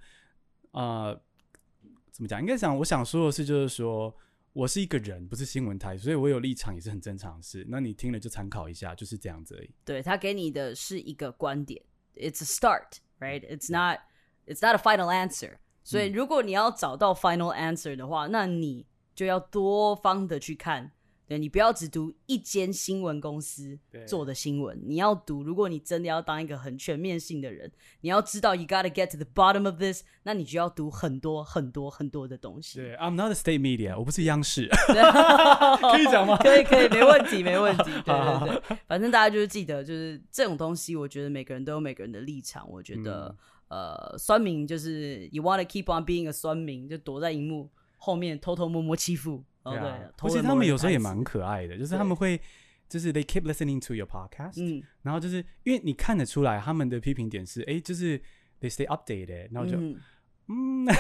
[0.70, 1.12] 啊、
[2.12, 2.40] 怎么讲？
[2.40, 4.16] 应该讲，我想说的是，就是说
[4.54, 7.66] 我是一个人，不是新闻台，所以我有立场也是很正常的事。
[7.68, 9.72] 那你听了就参考一下，就是这样子而已。
[9.84, 11.82] 对他给你的是一个观点
[12.14, 13.42] ，it's a start, right?
[13.50, 14.02] It's not,
[14.46, 15.54] it's not a final answer.
[15.90, 20.92] 所以如果你要找到 final answer 的话，那你就要多方的去看。
[21.28, 25.44] 对你不要只读一间新闻公司做的新闻，你要读。
[25.44, 27.72] 如果你真的要当一个很全面性的人，
[28.02, 32.80] 你要知道 you gotta get to the bottom of this，那你就要读很多很多很多的东西。
[32.80, 34.68] 对，I'm not a state media，我不是央视，
[35.92, 36.36] 可以讲吗？
[36.42, 37.92] 可以可以，没问题没问题。
[38.04, 42.68] 对好对对，反正大家就是记得，就是这种东西，我觉得每个人都有每个人的立场。
[42.68, 43.36] 我觉得，
[43.70, 49.44] 呃，酸民就是 you wanna keep on being a 酸民，就躲在荧幕后面偷偷摸摸欺负。
[49.64, 52.40] 哦，对而且他们有时候也蛮可爱的，就是他们会，
[52.88, 54.82] 就是 they keep listening to your podcast，、嗯。
[55.02, 58.18] 然后就是因为你看得出来他们的批评点是，哎，就是
[58.62, 59.78] they stay updated，然后就
[60.48, 60.88] 嗯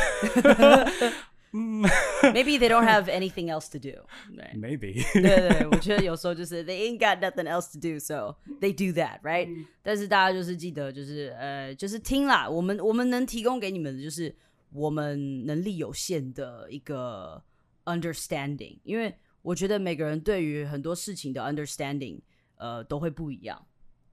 [1.52, 4.50] ，maybe they don't have anything else to do 对。
[4.56, 9.48] ，maybe， 对对对，我觉得有时候就是 they ain't got nothing else to do, so they do that, right？、
[9.82, 12.48] 但是大家就是记得，就是呃，就是听啦。
[12.48, 14.34] 我们我们能提供给你们的就是
[14.72, 17.42] 我们能力有限的一个
[17.84, 22.20] understanding，因为我觉得每个人对于很多事情的 understanding，
[22.56, 23.64] 呃，都会不一样。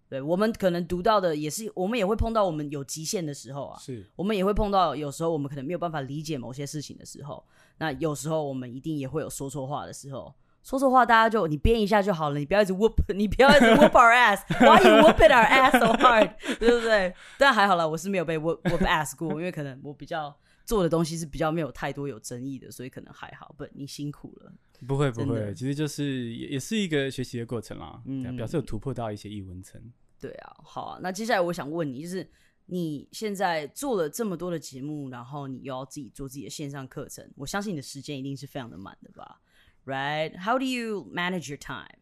[0.08, 3.78] 对我们可能读到的也是，我们也会碰到我们有极限的时候啊。
[3.78, 7.44] 是我们也会碰到，有时候我们可能没有办法理解某些事情的时候，
[7.78, 10.34] 那有时候我们一定也会有说错话的时候。
[10.62, 17.14] 说错话，大家就你编一下就好了，你不要一直 whoop，你不要一直 whoop our ass，why you whooping our ass so hard，对不对？
[17.38, 20.36] 但还好啦，我是没有被 whoop whoop ass 过，因为可能我比较
[20.66, 23.54] 做的东西是比较没有太多有争议的，所以可能还好。
[23.56, 24.52] 不，你辛苦了。
[24.86, 29.80] 不会不会，其实就是也也是一个学习的过程啦，嗯表示有突破到一些译文层。
[30.20, 30.98] 对啊，好啊。
[31.00, 32.28] 那接下来我想问你，就是
[32.66, 39.40] 你现在做了这么多的节目，然后你又要自己做自己的线上课程，我相信你的时间一定是非常的满的吧
[39.86, 40.36] ？Right?
[40.38, 42.00] How do you manage your time?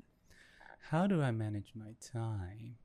[0.90, 2.76] How do I manage my time?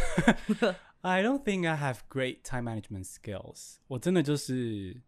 [1.02, 3.76] I don't think I have great time management skills.
[3.88, 5.02] 我真的就是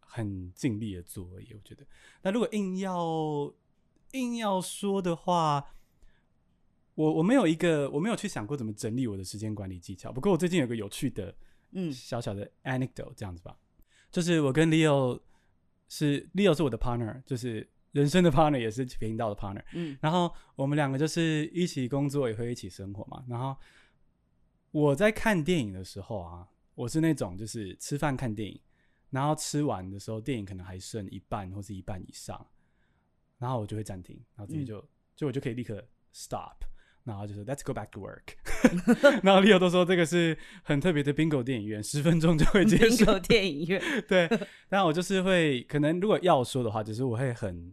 [0.00, 1.52] 很尽力的做而已。
[1.52, 1.86] 我觉得，
[2.22, 3.52] 那如果硬要
[4.12, 5.74] 硬要说的话，
[6.94, 10.10] 我我没有一个我没有去想过怎么整理我的时间管理技巧。
[10.10, 11.34] 不过我最近有个有趣的
[11.72, 13.56] 嗯小小的 anecdote 这样子吧，
[14.10, 15.20] 就是我跟 Leo
[15.88, 19.62] 是 Leo 是我的 partner，就是人生的 partner，也是频道的 partner。
[19.74, 23.24] 嗯然后我们两个就是一起工作，也会一起生活嘛。
[23.28, 23.56] 然后
[24.70, 28.60] 我在看电影的时候啊，我是那种就是吃饭看电影，
[29.10, 32.46] 然后吃完的时候，电影可能还剩一半或是一半以上，
[33.38, 34.80] 然后我就会暂停，然后自己就、
[35.16, 36.64] 就我就可以立刻 stop。
[37.02, 38.34] 然后就是 Let's go back to work，
[39.24, 43.06] 然后 Leo 都说这个是很特别的 bingo 电影院，十分钟就会结束。
[43.06, 43.82] ，bingo 电影院。
[44.06, 44.28] 对，
[44.68, 47.72] 但我就是会，可能如果要说的话，就是我会很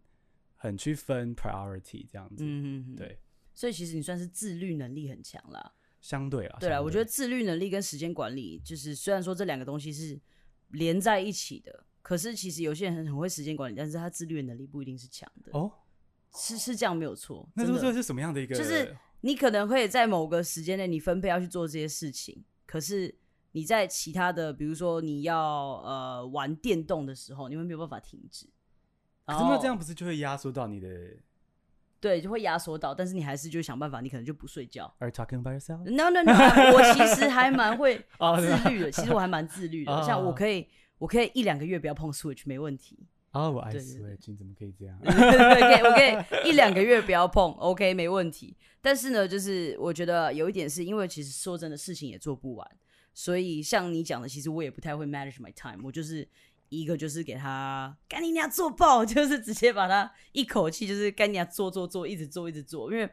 [0.55, 2.43] 很去分 priority 这样子。
[2.43, 2.95] 嗯嗯，嗯。
[2.95, 3.19] 对，
[3.53, 5.73] 所以其实你算是自律能力很强啦。
[5.99, 10.19] 相对啊，对啊，我觉得自律能力跟时间管理，就是虽然说这两个东西是
[10.69, 15.51] 连在一起的，可是其实有些人很很会时间管理，但是他自律的能力不一定是强的。
[15.57, 15.71] 哦，
[16.33, 17.49] 是是这样没有错。
[17.55, 18.55] 那这是什么样的一个？
[18.55, 23.13] 就是你可能会在某个时间内你分配要去做这些事情，可是
[23.53, 28.47] 你在其他的，比如说你要呃玩电动的时候，你会没有办法停止。
[29.25, 30.87] 可是那这样不是就会压缩到你的
[31.99, 34.91] 对就会压缩到，但是你还是就想办法，你可能就不睡觉。
[34.99, 36.31] ？Are you talking about yourself？No no no，
[36.73, 37.97] 我其实还蛮会
[38.39, 39.91] 自律的，其实我还蛮自律的。
[39.91, 40.67] 哦像我可以，
[40.99, 43.07] 我可以一两个月不要碰 Switch 没问题。
[43.31, 44.97] 啊，我爱 Switch，你怎么可以这样？
[45.03, 48.55] 对，对对，我可以一两个月不要碰，OK，没问题。
[48.81, 52.67] 但是呢，就是我觉得有一点是因为其实说真的，事情也做不完，
[53.13, 55.83] 所以像你讲的，其实我也不太会 manage my time。
[55.83, 56.27] 我就是
[56.69, 62.91] 一个就是给他干你娘做爆， 就是直接把他一口气就是干你娘做做做，一直做一直做。
[62.91, 63.09] 因为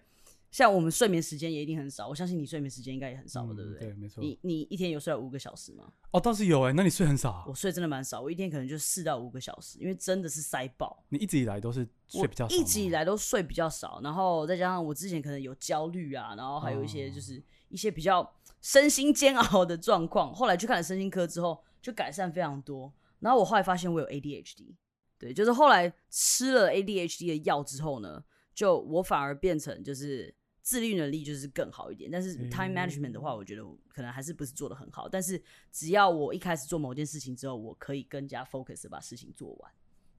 [0.51, 3.81] 像我们睡眠时间也一定很少，我相信你睡眠时间应该也很少吧，嗯对不对？
[3.81, 5.92] 对没错你你一天有睡到五个小时吗？
[6.13, 7.52] 哦，倒是有哎，那你睡很少啊我？
[7.55, 11.05] 睡真的蛮少，我一天可能就四到五个小时，因为真的是塞爆。
[11.09, 18.33] 你一直以来都是睡比较少，一直以来都睡比较少，然后再加上我之前可能有焦虑啊，然后还有一些就是一些比较
[18.63, 20.33] 身心煎熬的状况。
[20.33, 22.92] 后来去看了身心科之后，就改善非常多。
[23.25, 24.75] 然后我后来发现我有 ADHD，
[25.18, 28.22] 对，就是后来吃了 ADHD 的药之后呢，
[28.54, 32.10] 就我反而变成就是自律能力就是更好一点。
[32.10, 35.08] 但是 time 嗯 management 的话，我觉得我可能还是不是做的很好。
[35.08, 39.72] 但是只要我一开始做某件事情之后，我可以更加 focus 把事情做完。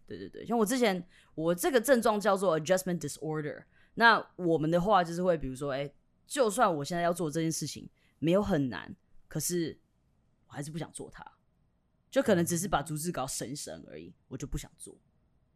[0.08, 3.64] 对对对，像我之前我这个症状叫做 adjustment disorder。
[3.94, 5.90] 那我们的话就是会，比如说，哎、
[6.28, 7.90] 就算我现在要做这件事情
[8.20, 8.96] 没有很难，
[9.28, 9.80] 可是
[10.48, 11.26] 我还是不想做它，
[12.16, 14.96] 就可能只是把逐字稿省省而已，我就不想做。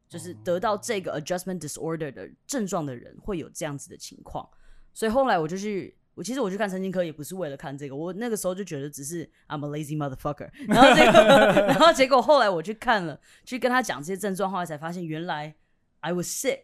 [0.09, 4.45] 就是得到这个 adjustment disorder 的症状的人会有这样子的情况，
[4.93, 11.13] 所以后来我就去，我其实我去看神经科也不是为了看这个，我那个时候就觉得只是 I'm a lazy motherfucker， 然后结果
[11.65, 15.55] 然后结果后来我去看了，去跟他讲这些症状，后来才发现原来
[16.01, 16.63] I was sick，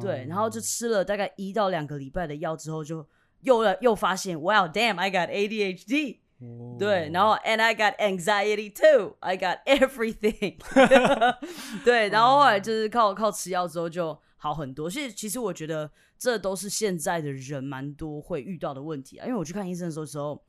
[0.00, 3.08] 对，然后就吃了大概一到两个礼拜的药之后，就
[3.42, 10.56] 又又发现，Wow damn I got ADHD，哦对，然后 and I got anxiety too, I got everything，
[11.84, 14.88] 对，然后后来就是靠靠吃药之后就好很多。
[14.88, 20.40] 其实其实我觉得这都是现在的人蛮多会遇到的问题啊，因为我去看医生的时候时候，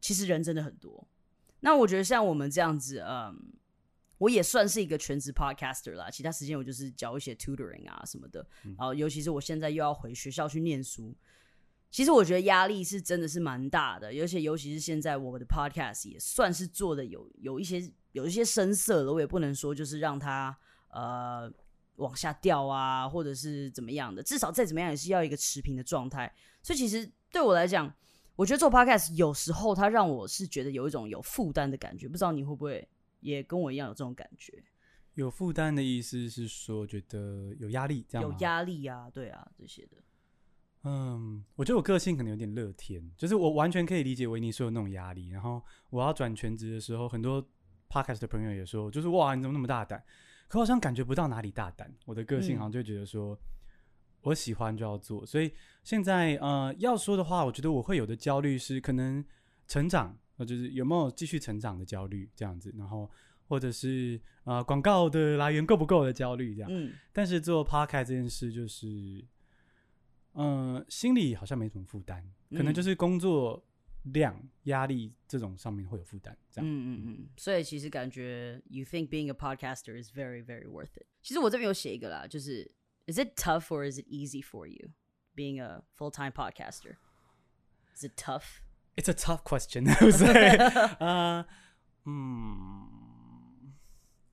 [0.00, 1.06] 其实人真的很多。
[1.60, 3.52] 那我觉得像我们这样子，嗯，
[4.18, 8.44] 我也算是一个全职 podcaster 啦，其他时间我就是教一些 tutoring 啊什么的，
[8.76, 11.14] 然后尤其是我现在又要回学校去念书。
[11.90, 20.56] 其实我觉得压力是真的是蛮大的，而且尤其是现在我们的 podcast 也算是做的有有一些有一些生涩了，我也不能说就是让它
[20.90, 21.50] 呃
[21.96, 26.32] 往下掉啊，或者是怎么样的，至少再怎么样也是要一个持平的状态。
[26.62, 27.92] 所以其实对我来讲，
[28.36, 32.86] 我觉得做 podcast 有时候它让我是觉得有一种有负担的感觉，不知道你会不会
[33.20, 34.62] 也跟我一样有这种感觉？
[35.14, 38.36] 有负担的意思是说觉得有压力，这样有？
[38.40, 39.96] 压力啊，对啊，这些的。
[40.84, 45.28] 嗯，我觉得我个性可能有点乐天，就是我完全可以理解维尼说的那种压力。
[45.28, 47.44] 然后我要转全职的时候，很多
[47.88, 50.02] podcast 的朋友也说，就是哇，你怎么那么大胆？
[50.46, 51.92] 可好像感觉不到哪里大胆。
[52.06, 53.38] 我的个性嗯好像就会觉得说，
[54.22, 55.26] 我喜欢就要做。
[55.26, 55.52] 所以
[55.82, 59.22] 现在呃要说的话，我觉得我会有的焦虑是可能
[59.66, 63.10] 成长，呃，就是有没有继续成长的焦虑这样子，然后
[63.46, 66.70] 或者是呃广告的来源够不够的焦虑这样。
[66.72, 69.22] 嗯但是做 podcast 这件事，就是，
[70.34, 73.64] 嗯、心里好像没什么负担，可能嗯就是工作
[74.04, 76.68] 量、压力这种上面会有负担，这样。
[76.68, 81.06] 嗯嗯嗯，所以其实感觉 you think being a podcaster is very very worth it。
[81.22, 82.70] 其实我这边有写一个啦，就是
[83.06, 84.90] is it tough or is it easy for you
[85.34, 86.96] being a full time podcaster?
[87.94, 88.60] Is it tough?
[88.96, 90.56] It's a tough question, I would say.
[90.98, 91.46] 呃，
[92.04, 93.74] 嗯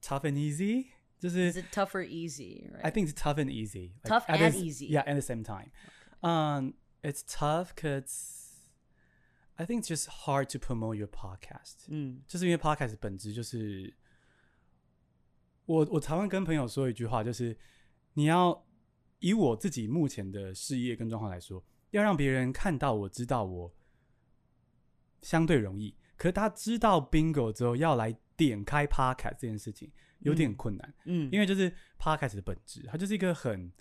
[0.02, 0.88] ，tough and easy，
[1.25, 2.71] 就是 Is it tough or easy?
[2.73, 2.83] Right?
[2.83, 3.93] I think it's tough and easy.
[4.03, 4.87] Like, Tough at and the s- easy.
[4.89, 5.71] Yeah, at the same time.
[6.23, 8.39] Um, it's tough because
[9.57, 11.87] I think it's just hard to promote your podcast.
[11.89, 13.95] 嗯就是因为 podcast 本质就是，
[15.67, 17.57] 我我常常跟朋友说一句话，就是
[18.15, 18.67] 你要
[19.21, 23.75] 以我自己目前的事业跟状况来说，要让别人看到我知道我
[25.23, 33.72] 相对容易，可是他知道 bingo 之后要来 点开 podcast 这件事情有点嗯困难，嗯因为就是 podcast 的本质，它就是一个很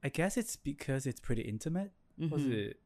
[0.00, 2.78] ，I guess it's because it's pretty intimate，嗯或是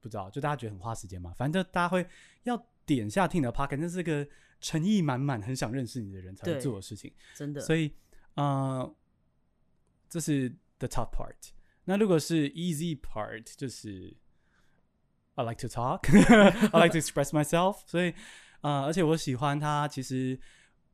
[0.00, 1.32] 不知道，就大家觉得很花时间嘛。
[1.32, 2.06] 反正就大家会
[2.44, 4.26] 要点下听你的 e t 那是个
[4.60, 7.12] 诚意满满、很想认识你的人才会做的事情。
[7.34, 7.92] 真的，所以，
[8.34, 8.94] 呃，
[10.08, 10.48] 这是
[10.78, 11.50] the top part。
[11.84, 14.16] 那如果是 easy part，就是
[15.34, 17.82] I like to talk, I like to express myself。
[17.86, 18.14] 所以，
[18.60, 19.86] 呃，而且我喜欢他。
[19.88, 20.38] 其实，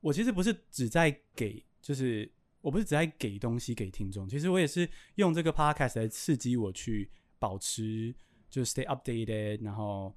[0.00, 4.28] 我其实不是只在给，就是我不是只在给东西给听众。
[4.28, 8.14] 其实我也是用这个 podcast 来刺激我去保持，
[8.50, 10.14] 就是 stay updated，然后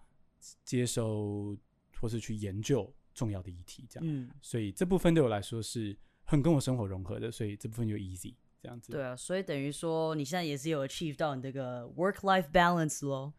[0.63, 1.57] 接收
[1.99, 4.07] 或是去研究重要的议题，这样。
[4.07, 8.91] 嗯，所以这部分对我来说是很跟我生活融合的，所以这部分就 easy 这样子。
[8.91, 13.33] 对啊，所以等于说你现在也是有 achieve 到你这个 work life balance 咯，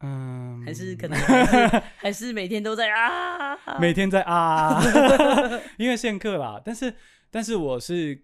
[0.00, 4.80] 嗯，还是可能还是还是每天都在啊，每天在啊，
[5.78, 6.60] 因为限课啦。
[6.64, 6.94] 但是，
[7.30, 8.22] 但是我是，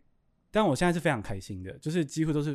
[0.51, 2.51] 但我现在是非常开心的，就是几乎都是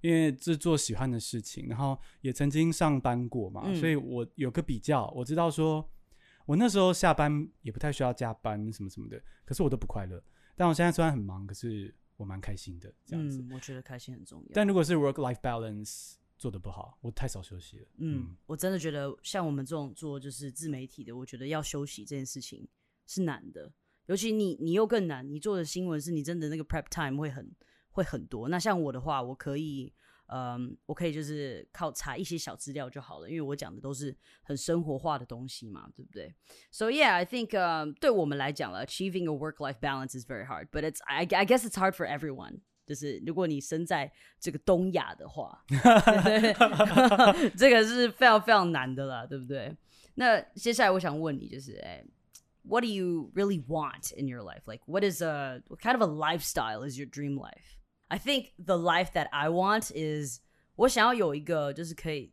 [0.00, 5.88] 因为是做喜欢的事情，然后也曾经上班过嘛，嗯所以我有个比较，我知道说，
[6.46, 10.22] 我那时候下班也不太需要加班什么什么的，可是我都不快乐。
[10.56, 13.38] 但我现在虽然很忙，可是我蛮开心的这样子。
[13.40, 14.48] 嗯，我觉得开心很重要。
[14.52, 17.86] 但如果是 work life balance 做的不好，我太少休息了。
[17.96, 22.68] 嗯，我真的觉得像我们这种做就是自媒体的，我觉得要休息这件事情
[23.06, 23.72] 是难的，
[24.08, 27.50] 尤其你你又更难，你做的新闻是你真的那个 prep time 会很
[27.92, 28.50] 会很多。
[28.50, 29.94] 那像我的话，我可以。
[30.26, 36.34] 嗯，我可以就是靠查一些小资料就好了，因为我讲的都是很生活化的东西嘛，对不对
[36.70, 41.66] ？So yeah, I think、um, 对我们来讲了，achieving a work-life balance is very hard, but it's I, I guess
[41.68, 42.62] it's hard for everyone.
[42.85, 45.63] 就是如果你身在这个东亚的话，
[47.57, 49.75] 这个是非常非常难的啦，对不对？
[50.15, 52.03] 那接下来我想问你，就是哎。
[52.63, 54.61] what do you really want in your life?
[54.67, 57.79] Like, what is a what kind of a lifestyle is your dream life?
[58.09, 60.41] I think the life that I want is
[60.75, 62.31] 我想要有一个就是可以。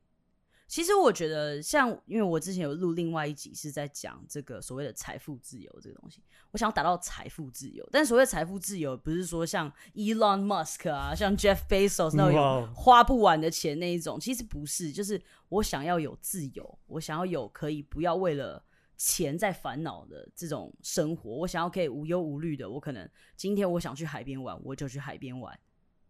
[0.72, 7.86] 其实我觉得，像因为我之前有录另外一集是在讲这个所谓的财富自由这个东西，我想要达到财富自由。
[7.92, 14.94] 但所谓财富自由，不是说像 Elon Musk 啊，像 Jeff Bezos 那种花不完的钱那一种，其实不是。
[14.94, 18.64] 就是我想要有自由，我想要有可以不要为了
[18.96, 22.70] 钱在烦恼的这种生活，我想要可以无忧无虑的。
[22.70, 23.06] 我可能
[23.36, 25.60] 今天我想去海边玩，我就去海边玩。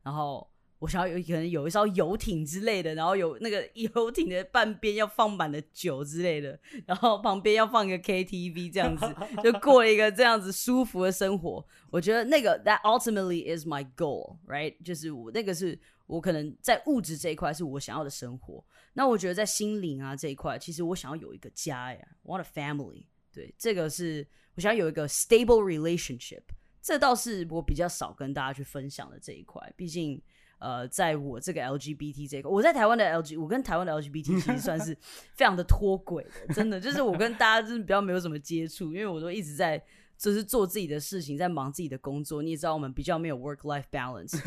[0.04, 0.48] 然后
[0.82, 9.06] 我想要有可能有一艘游艇之类的，然后有那个 游艇的半边要放满了酒之类的，然后旁边要放一个 KTV 这样子，
[9.44, 11.64] 就过一个这样子舒服的生活。
[11.92, 14.76] 我觉得那个 that ultimately is my goal，right？
[14.84, 18.66] 就是我那个是我可能在物质这一块是我想要的生活。
[18.94, 23.06] 那我觉得在心灵啊这一块，其实我想要有一个家呀，want a family。
[23.32, 26.42] 对，这个是我想要有一个 stable relationship。
[26.82, 29.72] 这倒是我比较少跟大家去分享的这一块。
[29.78, 30.20] 毕竟，
[30.62, 34.96] 呃，在我这个 LGBT 这个，我在台湾的 LG，我跟台湾的 LGBT 其实算是
[35.36, 39.84] 非常的脱轨的，真的，就是我跟大家就是比较没有什么接触，因为我都一直在。
[40.22, 42.44] 就是做自己的事情，在忙自己的工作。
[42.44, 44.38] 你也知道，我们比较没有 work life balance，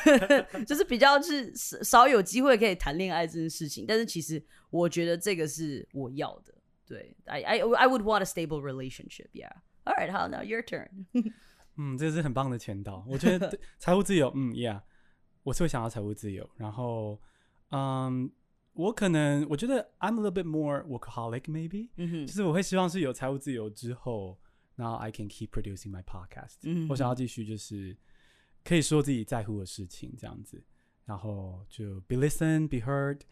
[0.64, 3.84] 就是比较是少有机会可以谈恋爱这件事情。
[3.86, 6.54] 但是其实我觉得这个是我要的。
[6.86, 9.26] 对，I I I would want a stable relationship.
[9.34, 9.52] Yeah.
[9.84, 10.88] All right, now your turn.
[11.76, 13.04] 嗯，这是很棒的签到。
[13.06, 14.80] 我觉得 财务自由，嗯，Yeah，
[15.48, 16.48] 我是会想要财务自由。
[16.56, 17.20] 然后，
[17.70, 18.30] 嗯，
[18.74, 21.88] 我可能我觉得 I'm a little bit more workaholic, maybe。
[21.96, 24.38] 嗯哼，就是我会希望是有财务自由之后。
[24.76, 26.88] 然后 I can keep producing my podcast。
[26.88, 27.96] 我想要继续就是
[28.62, 30.62] 可以说自己在乎的事情这样子，
[31.04, 33.22] 然后就 be listen, be heard。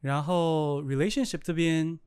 [0.00, 2.00] 然后 relationship 这边，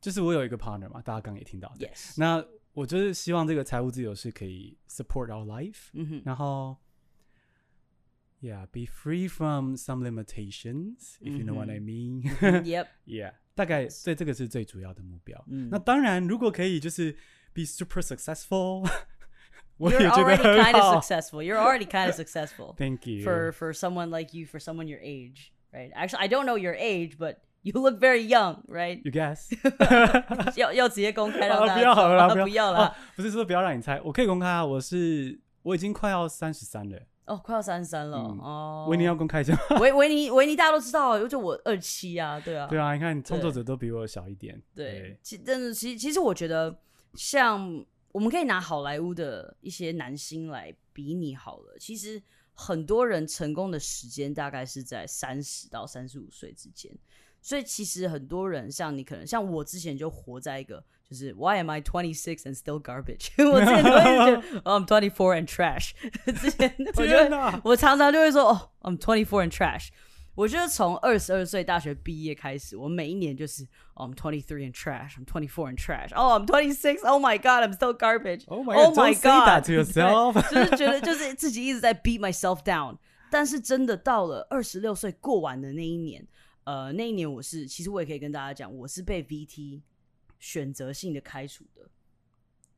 [0.00, 1.72] 就是我有一个 partner 嘛，大家刚刚也听到。
[1.78, 2.14] Yes。
[2.16, 2.44] 那
[2.77, 5.89] 我就是希望这个财务自由是可以 support our life。
[5.93, 6.21] 嗯哼。
[6.25, 6.77] 然后，
[8.41, 12.23] yeah, be free from some limitations, if you know what I mean.
[12.63, 12.87] Yep.
[13.05, 13.33] Yeah.
[13.55, 15.45] 大概对这个是最主要的目标。
[15.47, 17.15] 嗯，那当然，如果可以就是
[17.53, 18.89] be super successful，
[19.77, 20.43] 我也觉得很好。
[20.43, 21.43] You're already kind of successful.
[21.43, 22.75] You're already kind of successful.
[22.75, 23.23] Thank you.
[23.23, 25.91] For for someone like you, for someone your age, right?
[25.93, 29.00] Actually, I don't know your age, but you look very young, right?
[29.04, 29.48] You guess？
[30.56, 32.94] 要要直接公开让大家 不要好了，不要了。
[33.16, 34.64] 不是说不要让你猜，我可以公开啊。
[34.64, 36.98] 我是我已经快要三十三了。
[37.26, 38.86] 哦，快要三十三了哦。
[38.88, 39.54] 维尼要公开一下。
[39.80, 42.66] 维维尼维尼大家都知道，就我二七啊，对啊。
[42.68, 44.60] 对啊，你看创作者都比我小一点。
[44.74, 46.74] 对，其但是其其实我觉得，
[47.14, 51.76] 像我们可以拿好莱坞的一些男星来比拟好了。
[51.78, 52.22] 其实
[52.54, 56.90] 很多人成功的时间大概是在三十到三十五岁之间，
[57.41, 60.83] 所以其实很多人像你可能像我之前就活在一个。
[61.09, 63.29] 就是 Why am I twenty six and still garbage？
[63.37, 65.91] 我之前都会觉得 I'm twenty four and trash。
[66.41, 69.89] 之前我觉得我常常就会说哦，I'm twenty four and trash。
[70.33, 76.09] 我觉得从二十二岁大学毕业开始，我每一年就是哦，I'm twenty three and trash，I'm twenty four and trash。
[76.15, 82.97] 哦，I'm twenty six，Oh my God，I'm still garbage。Oh my God，Oh my God，就是觉得就是自己一直在 beat myself down。
[83.29, 86.25] 但是真的到了二十六岁过完的那一年，
[86.68, 89.80] 呃，那一年我是其实我也可以跟大家讲，我是被 VT。
[90.40, 91.90] 选择性的开除的，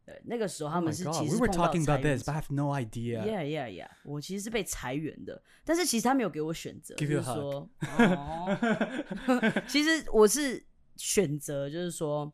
[0.06, 3.22] 对，那个时候他们是其实 we were talking about this，I have no idea。
[3.22, 3.90] Yeah, yeah, yeah。
[4.02, 7.68] 我其实是被裁员的，但是其实他没有给我选择，就是说，
[9.68, 10.64] 其实我是
[10.96, 12.32] 选择，就是说，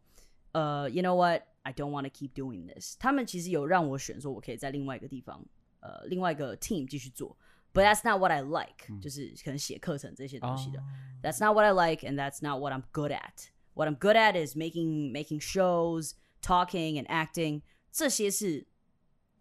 [0.53, 1.43] 呃，You know what?
[1.63, 2.97] I don't want to keep doing this。
[2.97, 5.45] 他们其实有让我选，说我可以在另外一个地方，
[5.81, 7.37] 呃，另外一个 team 继续做
[7.76, 8.88] ，But that's not what I like。
[9.02, 10.80] 就是可能写课程这些东西的，
[11.22, 14.56] That's not what I like, and that's not what I'm good at。What I'm good at is
[14.56, 18.68] making making shows, talking and acting，这些是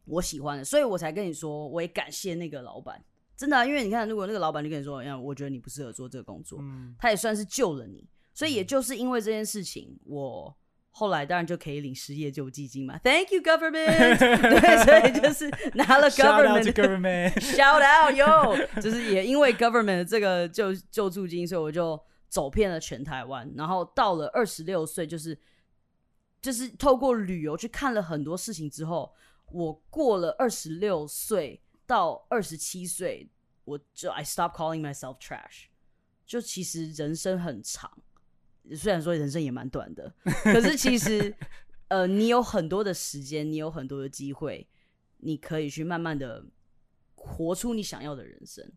[0.05, 3.03] 我喜欢的，所以我才跟你说，我也感谢那个老板，
[3.37, 10.57] 真的，因为你看，如果那个老板就跟你说，呀，我觉得你不适合做这个工作，嗯，他也算是救了你，所以也就是因为这件事情，我
[10.98, 22.02] 后来当然就可以领失业救济金嘛，Thank you government， 对，所以就是拿了 government，shout out yo，就是也因为 government 这个救救助金，所以我就。
[22.28, 25.40] 走遍了全台湾，然后到了二十六岁，就是
[26.42, 29.14] 就是透过旅游去看了很多事情之后，
[29.54, 33.30] 我过了二十六岁到二十七岁，
[33.64, 35.68] 我就 I stop calling myself trash。
[36.26, 37.90] 就其实人生很长，
[38.74, 40.14] 虽然说人生也蛮短的，
[40.44, 41.36] 可是其实
[41.90, 44.66] 呃，你有很多的时间，你有很多的机会，
[45.18, 46.46] 你可以去慢慢的
[47.16, 48.72] 活出你想要的人生。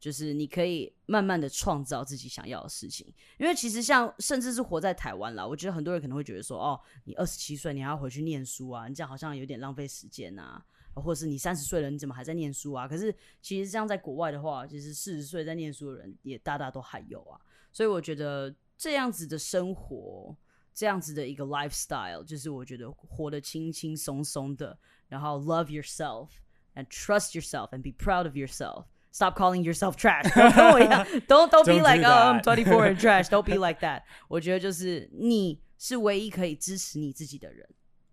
[0.00, 12.86] 就是你可以慢慢的创造自己想要的事情，因为其实像甚至是活在台湾啦，我觉得很多人可能会觉得说，哦，你二十七岁你还要回去念书啊，你这样好像有点浪费时间啊，或者是你三十岁了你怎么还在念书啊？
[12.86, 17.40] 可是其实这样在国外的话，其实四十岁在念书的人也大大都还有啊，
[17.72, 20.35] 所以我觉得这样子的生活，
[20.73, 24.77] 这样子的一个 lifestyle，就是我觉得活得轻轻松松的，
[25.07, 26.29] 然后 love yourself
[26.75, 30.31] and trust yourself and be proud of yourself。Stop calling yourself trash.
[31.27, 33.27] Don't don't be like oh I'm 24 and trash.
[33.29, 34.03] Don't be like that.
[34.27, 37.67] 我觉得就是你是唯一可以支持你自己的人。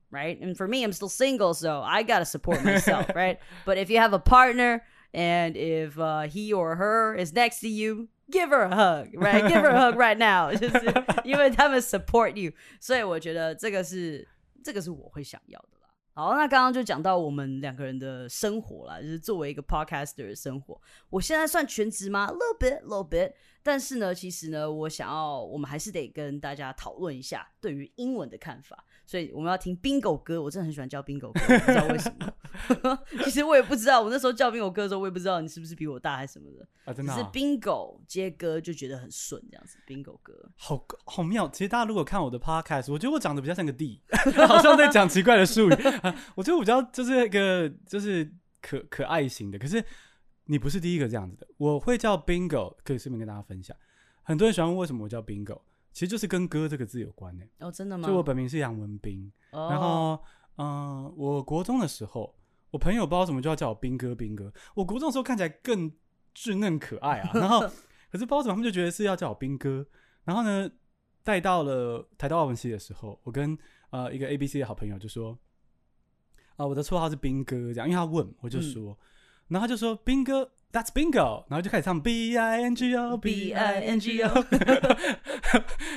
[0.09, 0.39] Right?
[0.41, 3.39] And for me, I'm still single, so I gotta support myself, right?
[3.67, 4.83] But if you have a partner
[5.13, 9.48] and if uh, he or her is next to you, give her a hug, right?
[9.48, 10.52] Give her a hug right now.
[10.56, 14.28] 就是因为他们 support you，所以我觉得这个是
[14.64, 15.68] 这个是我会想要的。
[16.14, 20.80] 好，那刚刚就讲到我们两个人的生活啦，就是作为一个 podcaster 的生活。
[21.10, 23.34] 我现在算全职吗？Little bit, little bit。
[23.64, 28.84] 但是呢，其实呢，我想要，我们还是得跟大家讨论一下对于英文的看法。
[29.06, 32.34] 所以我们要听 Bingo 歌，我真的很喜欢叫 Bingo 歌，不知道为什么。
[33.26, 37.14] 其实我也不知道，我那时候叫 Bingo 歌的时候，我也不知道你是不是比我大还是什么的啊，真的。
[37.14, 39.78] 是 Bingo 接歌就觉得很顺，这样子。
[39.88, 41.50] Bingo 歌好好妙。
[41.50, 44.02] 其实大家如果看我的 podcast，我觉得我长得比较像个 D，
[44.48, 45.74] 好像在讲奇怪的术语。
[46.36, 48.32] 我觉得我比较就是一个就是
[48.62, 49.60] 可可爱型的。
[49.60, 49.84] 可是
[50.46, 51.48] 你不是第一个这样子的。
[51.58, 53.76] 我会叫 Bingo，可以顺便跟大家分享。
[54.24, 55.62] 很多人喜欢问为什么我叫 Bingo。
[55.92, 57.46] 其实就是跟“哥”这个字有关呢。
[57.60, 58.08] 哦，真的吗？
[58.08, 60.20] 就我本名是杨文斌，然后，
[60.58, 62.34] 嗯，我国中的时候，
[62.70, 64.52] 我朋友不知道怎么就要叫我兵哥，兵哥。
[64.74, 65.92] 我国中的时候看起来更
[66.34, 67.60] 稚嫩可爱啊， 然后，
[68.10, 69.86] 可是不知道怎么他们就觉得是要叫我兵哥。
[70.24, 70.70] 然后呢，
[71.24, 73.58] 带到了台大外文系的时候，我跟
[73.90, 75.38] 呃一个 A B C 的好朋友就说，
[76.56, 78.98] 啊，我的绰号是兵哥，这样，因为他问，我就说，
[79.50, 80.52] 然后他就说兵哥。
[80.72, 84.46] That's bingo，然后就开始唱 B I N G O B I N G O，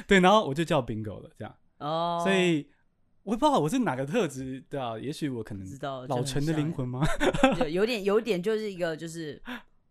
[0.08, 1.54] 对，然后我就叫 bingo 了，这样。
[1.78, 2.20] 哦。
[2.24, 2.68] 所以
[3.22, 7.06] 我不知道我是哪个特质，对啊，也许我可能知道老陈的灵魂吗？
[7.60, 9.40] 有有点有点就是一个就是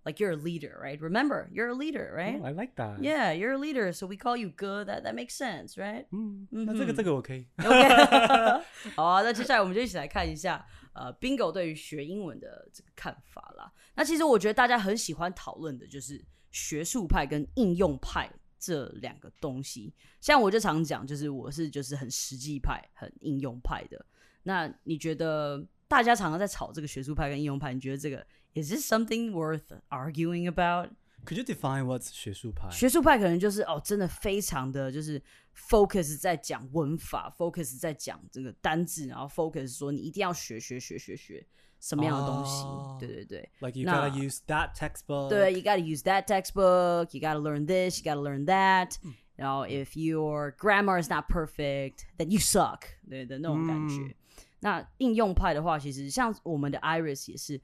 [0.04, 1.00] like you're a leader, right?
[1.00, 2.44] Remember, you're a leader, right?
[2.44, 3.00] I like that.
[3.00, 4.88] Yeah, you're a leader, so we call you good.
[4.88, 6.08] That that makes sense, right?
[6.12, 7.48] 嗯，那这个这个我可以。
[7.58, 8.64] OK。
[8.96, 10.66] 好啊，那接下来我们就一起来看一下。
[10.94, 19.94] 呃，Bingo 对于学英文的这个看法啦，那其实我觉得大家很喜欢讨论的就是学术派跟应用派这两个东西。
[20.20, 24.06] 像我就常讲，就是我是就是很实际派、很应用派的。
[24.44, 28.18] 那你觉得大家常常在吵这个学术派跟应用派，你觉得这个
[28.56, 32.70] is this something worth arguing about？Could you define what's 学术派？
[32.70, 35.22] 学术派可能就是哦，真的非常的就是
[35.56, 41.46] focus 在讲文法，focus 在讲这个单字，然后 focus 说你一定要学学学学学
[41.84, 42.64] 什么样的东西。
[42.98, 45.28] 对对对，like you gotta use that textbook。
[45.28, 47.10] 对，you gotta use that textbook。
[47.12, 48.02] You gotta learn this.
[48.02, 48.96] You gotta learn that。
[49.36, 52.80] 然后 if your grammar is not perfect, then you suck。
[53.10, 54.16] 对的那种感觉。
[54.62, 57.60] 那应用派的话，其实像我们的 Iris 也是。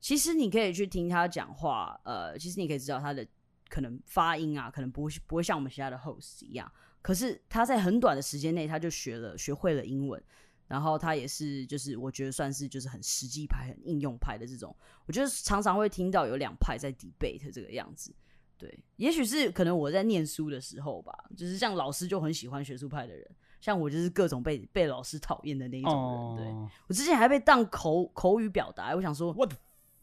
[0.00, 3.26] 其实你可以去听他讲话，呃，其实你可以知道他的
[3.68, 6.70] 可能发音啊，可能不会不会像我们其他的 host 一样。
[7.02, 10.22] 可是他在很短的时间内，他就学了学会了英文，
[10.68, 14.72] 然后他也是就是我觉得算是就是很实际派、很应用派的这种。
[15.06, 18.14] 我觉得常常会听到有两派在 debate 这个样子。
[18.56, 23.28] 对，也许是可能我在念书的时候吧，就是像老师就很喜欢学术派的人，
[23.60, 26.46] 像我就是各种被被老师讨厌的那一种人。
[26.46, 29.52] 对我之前还被当口口语表达，我想说 what。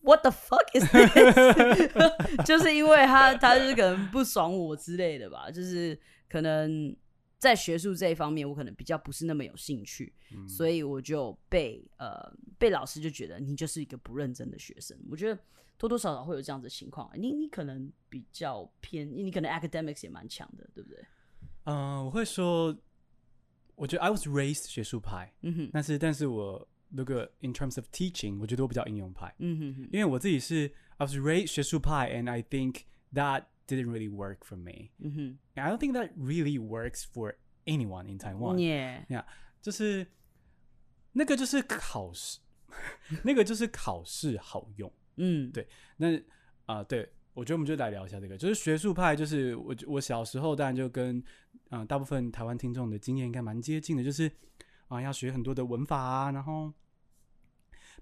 [0.01, 2.45] What the fuck is this？
[2.45, 5.49] 就是因为他，他就是可能不爽我之类的吧。
[5.49, 5.99] 就是
[6.30, 6.95] 可能
[7.38, 10.14] 在学术这一方面，我可能比较不是那么有兴趣，
[10.48, 14.98] 所以我就被呃被老师就觉得你就是一个不认真的学生。
[15.10, 15.40] 我觉得
[15.78, 17.10] 多多少少会有这样子的情况。
[17.16, 21.04] 你你可能比较偏，你可能 academics 也蛮强的，对不对？
[21.66, 22.76] 嗯，我会说，
[23.76, 26.68] 我觉得 I was raised 学术派，嗯哼，但是但是我。
[26.92, 34.55] 如果 in terms of teaching，我觉得我比较应用派，嗯哼哼，因为我自己是 I was raised 学术派，and I think that didn't really work for
[34.55, 37.36] me，I don't think that really works for
[37.66, 39.26] anyone in Taiwan，yeah，yeah，
[39.61, 40.07] 就是
[41.13, 42.39] 那个就是考试，
[43.24, 46.22] 那个就是考试好用，嗯，对，那
[46.66, 51.24] 啊，对我觉得我们就来聊一下这个，就是学术派，就是我我小时候当然就跟
[51.70, 54.32] 嗯大部分台湾听众的经验应该蛮接近的，就是
[54.88, 56.74] 啊要学很多的文法啊，然后。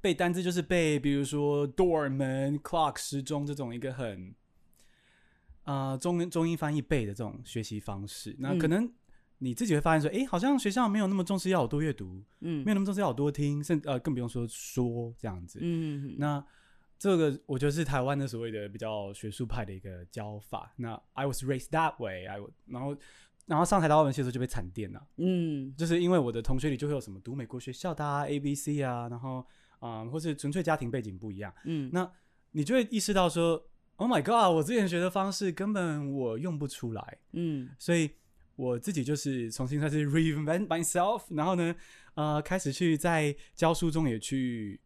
[0.01, 4.35] 背单词就是背，比如说 door 门、clock 时钟这种一个很，
[5.63, 8.35] 呃中中英翻译背的这种学习方式。
[8.39, 8.91] 那可能
[9.39, 12.63] 你自己会发现说，哎，好像学校没有那么重视要我多阅读，嗯。
[12.63, 15.59] 没有那么重视要我多听，甚呃更不用说说这样子。
[15.61, 16.43] 嗯那
[16.97, 20.71] 这个我觉得是台湾的所谓的比较学术派的一个教法。
[20.77, 22.95] 那 I was raised that way，I 然后
[23.45, 25.75] 然后上台大外文系的时候就被惨电了，嗯。
[25.75, 29.39] 就是因为我的同学里就会有什么读美国学校的啊、A B C 啊，然后
[29.79, 31.89] 啊、嗯或是纯粹家庭背景不一样，嗯。
[31.91, 32.09] 那
[32.51, 33.61] 你就会意识到说
[34.03, 38.11] ，Oh my God，我之前学的方式根本我用不出来，嗯所以
[38.57, 41.73] 我自己就是重新开始 reinvent myself，然后呢，
[42.15, 44.79] 呃，开始去在教书中也去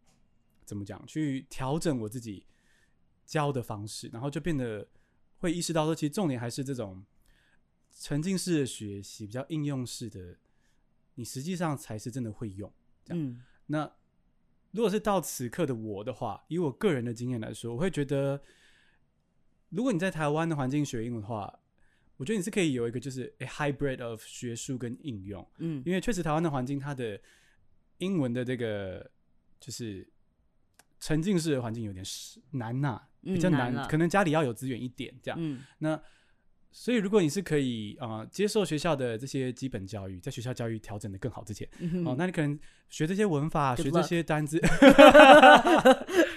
[0.66, 2.46] 怎么讲，去调整我自己
[3.26, 4.88] 教的方式，然后就变得
[5.40, 7.04] 会意识到说，其实重点还是这种
[7.92, 10.38] 沉浸式的学习，比较应用式的，
[11.16, 12.72] 你实际上才是真的会用。
[13.10, 13.92] 嗯那
[14.72, 18.40] 如果是到此刻的我的话，以我个人的经验来说，我会觉得，
[19.70, 21.54] 如果你在台湾的环境学英文的话，
[22.18, 27.20] 我觉得你是可以有一个就是 a hybrid of 学术跟应用，嗯因为确实台湾的环境它的
[28.00, 29.10] 英文的这个
[29.60, 30.08] 就是
[31.00, 35.38] 沉浸式的环境有点是难呐、比较难，可能家里要有资源一点这样。
[35.40, 36.02] 嗯那
[36.70, 41.68] 所以如果你是可以啊、呃接受学校的这些基本教育，在学校教育调整的更好之前。
[41.80, 42.60] 嗯哦，那你可能
[42.90, 44.60] 学这些文法学这些单字。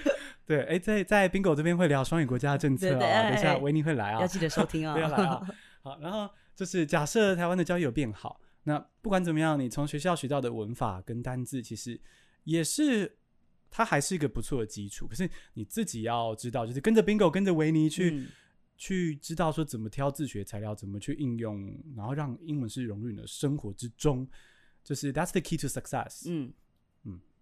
[0.45, 5.41] 对，哎，在在 bingo 这边会聊双语国家的政策对对啊，等一下哎维尼会来啊要，记得收听啊不要来啊。
[5.81, 11.99] 好，然后就是假设台湾的教育有变好，那不管怎么样，你从学校学到的文法跟单字，其实
[12.43, 13.17] 也是
[13.69, 15.07] 它还是一个不错的基础。
[15.07, 18.27] 可是你自己要知道，就是跟着 bingo，跟着维尼去、嗯
[18.77, 24.27] 去知道说怎么挑自学材料，怎么去应用，然后让英文是融入你的生活之中，
[24.83, 26.23] 就是 that's the key to success。
[26.25, 26.53] 嗯嗯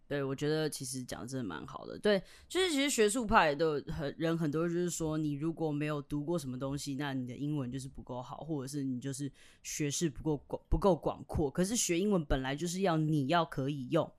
[0.09, 1.95] 对，我觉得其实讲的真的蛮好的。
[1.99, 9.31] 对，就是其实学术派的很人很多，就是说你如果没有读过什么东西，那你的英文就是不够好，或者是你就是
[9.61, 11.51] 学识不够广不够广阔。
[11.51, 14.11] 可是学英文本来就是要你要可以用，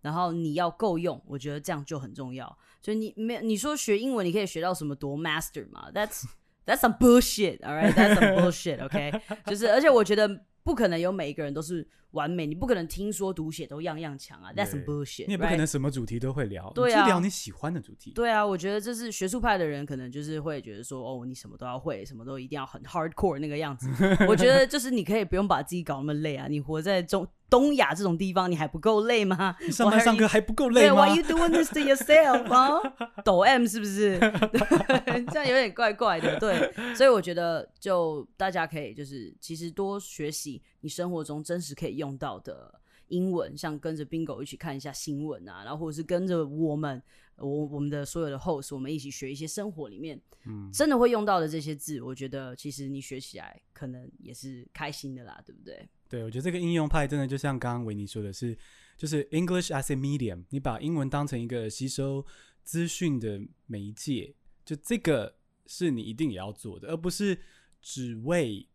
[0.00, 2.58] 然后你要够用，我觉得这样就很重要。
[2.80, 6.24] 所以你没你说学英文你可以学到什么多 master 嘛？That's
[6.66, 7.92] That's some bullshit, all right?
[7.92, 9.20] That's some bullshit, OK?
[9.44, 14.50] 就是，而且我觉得不可能有每一个人都是完美，你不可能听说读写都样样强啊。
[14.52, 18.12] That's some bullshit，你也不可能什么主题都会聊，对啊你就聊你喜欢的主题。
[18.12, 23.88] 对啊，我觉得这是学术派的人，可能就是会觉得说，哦，你什么都要会，什么都一定要很 hardcore 那个样子。
[24.26, 29.54] 我觉得就是你可以不用把自己搞那么累啊，你活在中东亚这种地方，你还不够累吗？
[29.60, 32.80] 你上班 Why 上课还不够累吗，Why？you doing this to yourself 啊？
[33.24, 34.18] 抖 M 是不是？
[34.18, 36.38] 对 这样有点怪怪的。
[36.40, 42.78] 对，所以我觉得就大家可以就是其实多学习你生活中真实可以用到的
[43.08, 47.02] 英文，像跟着 Bingo 一起看一下新闻啊，然后或者是跟着我们
[47.36, 52.02] 我我们的所有的 host，我们一起学一些生活里面嗯，真的会用到的这些字。
[52.02, 55.88] 我觉得其实你学起来可能也是开心的啦，对不对？
[56.06, 58.54] 对，我觉得这个应用派真的就像刚刚维尼说的是，
[58.98, 62.22] 就是 English as a medium，你把英文当成一个吸收
[62.62, 64.34] 资讯的媒介，
[64.66, 65.34] 就这个
[65.66, 67.38] 是你一定也要做的，而不是
[67.80, 68.68] 只为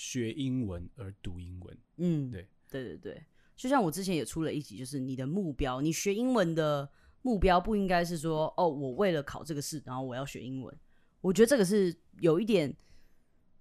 [0.00, 1.78] 学英文而读英文。
[1.98, 3.22] 嗯，对，对对对，
[3.54, 6.90] 就像我之前也出了一集，就是你的目标，你学英文的
[7.20, 10.74] 目标不应该是说，哦，我为了考这个试，然后我要学英文。
[11.20, 12.74] 我觉得这个是有一点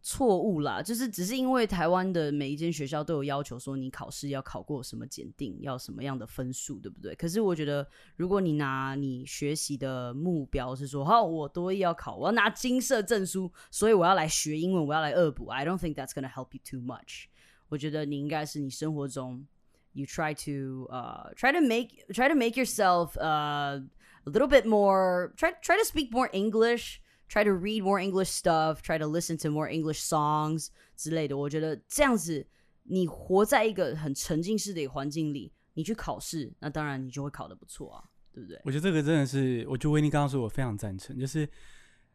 [0.02, 7.14] 错误啦，就是只是因为台湾的每一间学校都有要求说你考试要考过什么检定，要什么样的分数，对不对？
[7.16, 7.86] 可是我觉得，
[8.16, 15.48] 如果你拿你学习的目标是说，好，我多一要考，我要拿金色证书，所以我要来学英文，我要来恶补。
[15.48, 17.26] I don't think that's gonna help you too much。
[17.68, 19.46] 我觉得你应该是你生活中
[19.92, 23.84] ，you try to uh try to make try to make yourself uh
[24.24, 27.00] a little bit more try try to speak more English。
[27.30, 28.82] Try to read more English stuff.
[28.82, 31.38] Try to listen to more English songs 之类的。
[31.38, 32.46] 我觉得这样子，
[32.84, 38.04] 你活在一个很沉浸式的一个环境里，你去考试，那当然你就会考得不错啊，
[38.34, 38.60] 对不对？
[38.66, 41.18] 我觉得这个真的是，我觉得维尼刚刚说，我非常赞成。
[41.20, 41.48] 就是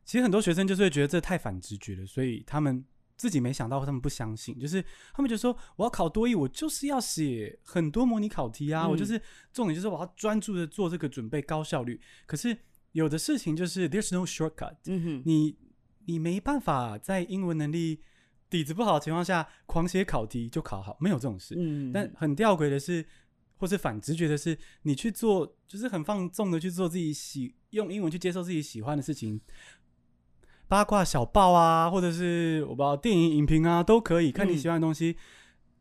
[0.05, 2.85] 其实很多学生就是会觉得这太反直觉了，所以他们
[3.17, 12.01] 自己没想到，他们不相信，就是他们就说我要考多译，我就是要写很多模拟考题啊，嗯我就是重点就是我要专注的做这个准备，高效率。
[12.27, 12.59] 可是
[12.95, 15.57] 有的事情就是 there's no shortcut，嗯哼，你
[16.07, 18.01] 你没办法在英文能力
[18.49, 21.57] 底子不好的情况下狂写考题就考好，没有这种事。
[21.59, 23.05] 嗯，但很吊诡的是，
[23.57, 29.41] 或是反直觉的是，你去做就是很放纵的去做自己喜用英文去接受自己喜欢的事情，
[30.69, 35.17] 八卦小报啊，或者是我不知道电影影评啊，都可以看你嗯喜欢的东西。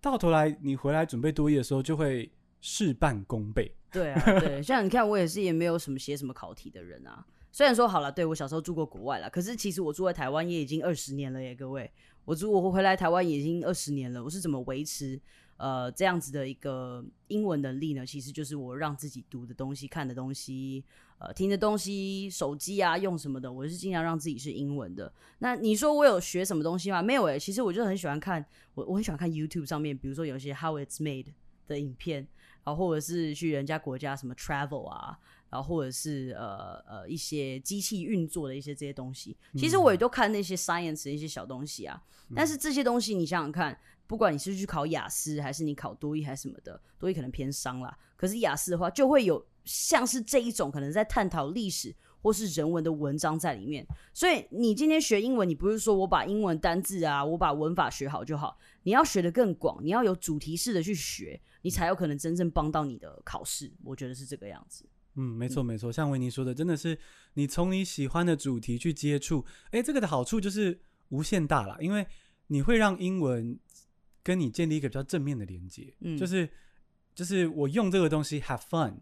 [0.01, 3.75] 到头来你回来准备多译的时候，就会事半功倍。
[3.93, 7.25] 对啊，对，像你看，我也是也没有什么写什么考题的人啊。
[7.51, 11.89] 虽然说好了，对我小时候住过国外了，可是其实我住在台湾也已经二十年了耶，各位，
[12.25, 15.21] 我住我回来台湾也已经二十年了，我是怎么维持
[15.57, 18.03] 呃这样子的一个英文能力呢？
[18.03, 20.83] 其实就是我让自己读的东西、看的东西、
[21.19, 25.13] 呃听的东西、手机啊用什么的，我是尽量让自己是英文的。
[25.37, 27.03] 那你说我有学什么东西吗？
[27.03, 31.27] 没有诶，其实我就很喜欢看，我我很喜欢看 YouTube 上面，比如说有一些 How It's Made
[31.67, 32.27] 的影片，
[32.63, 35.17] 然后或者是去人家国家什么 travel 啊。
[35.49, 42.01] 然后或者是呃呃一些机器运作的一些这些东西，其实我也都看那些 science 的一些小东西啊。
[42.33, 47.95] 但是这些东西你想想看，不管你是去考雅思，还是你考多益还是什么的，多益可能偏商啦。
[48.15, 53.85] 可是雅思的话，就会有像是这一种可能在探讨历史或是人文的文章在里面。
[54.11, 63.73] 所以你今天学英文，你不是说我把英文单字啊，我把文法学好就好，你要学的更广，你要有主题式的去学，你才有可能真正帮到你的考试。
[63.83, 64.85] 我觉得是这个样子。
[65.15, 66.97] 嗯，没错没错，像维尼说的，真的是
[67.33, 72.05] 你从你喜欢的主题去接触，哎，这个的好处就是无限大了，因为
[72.47, 73.59] 你会让英文
[74.23, 76.49] 跟你建立一个比较正面的连接，嗯，就是
[77.13, 78.95] 就是我用这个东西 have fun，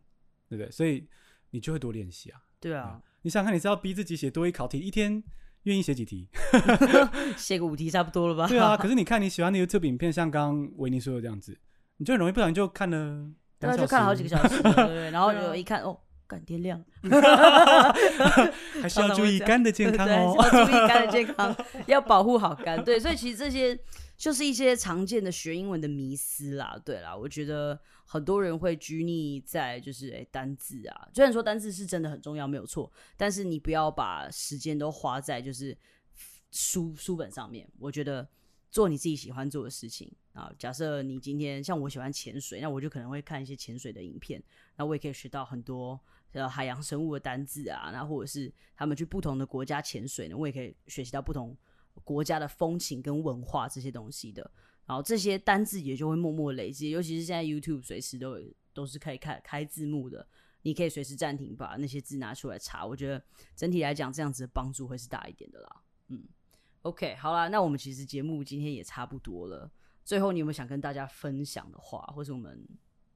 [0.49, 0.69] 对不对？
[0.69, 1.07] 所以
[1.51, 2.41] 你就会多练习啊。
[2.59, 5.23] 对啊，你想看你是要逼自己写多一考题，一天
[5.63, 6.27] 愿意写几题？
[7.37, 8.47] 写个五题差不多了吧？
[8.49, 11.57] 对啊，可是 你看你喜欢的 YouTube 影片，像刚刚维尼说的这样子，
[12.01, 13.29] 你就很容易不小心就看了。
[13.59, 15.11] 对，就看了好几个小时，对对？
[15.11, 15.95] 然后就一看，哦，
[16.25, 16.83] 感天亮
[18.81, 22.83] 还是要注意肝的健康哦，要注意肝的健 康，要保护好肝。
[22.83, 23.79] 对，所以其实这些
[24.17, 26.75] 就是一些常见的学英文的迷思啦。
[26.83, 35.77] 对啦，我觉得很多人会拘泥在就是哎单字啊，虽然说单字是真的很重要，没有错，但是你不要把时间都花在就是
[36.49, 37.69] 书书本上面。
[37.77, 38.27] 我觉得。
[38.73, 40.51] 做你自己喜欢做的事情啊！
[40.57, 44.41] 假设你今天像我喜欢潜水，那我就可能会看一些潜水的影片，
[44.77, 45.99] 那我也可以学到很多
[46.31, 51.57] 呃海洋生物的单字啊，那或者是他们去不同的国家潜水呢，我也可以学习到不同
[52.03, 54.49] 国家的风情跟文化这些东西的。
[54.85, 60.27] 然后这些单字也就会默默累积，尤其是现在 YouTube 随时都有都是可以开开字幕的，
[60.63, 62.85] 你可以随时暂停把那些字拿出来查。
[62.85, 63.23] 我觉得
[63.55, 65.81] 整体来讲，这样子的帮助会是大一点的啦。
[66.07, 66.23] 嗯。
[66.81, 69.71] OK，好啦，那我们其实节目今天也差不多了。
[70.03, 72.65] 最后，你有没有想跟大家分享的话，或是我们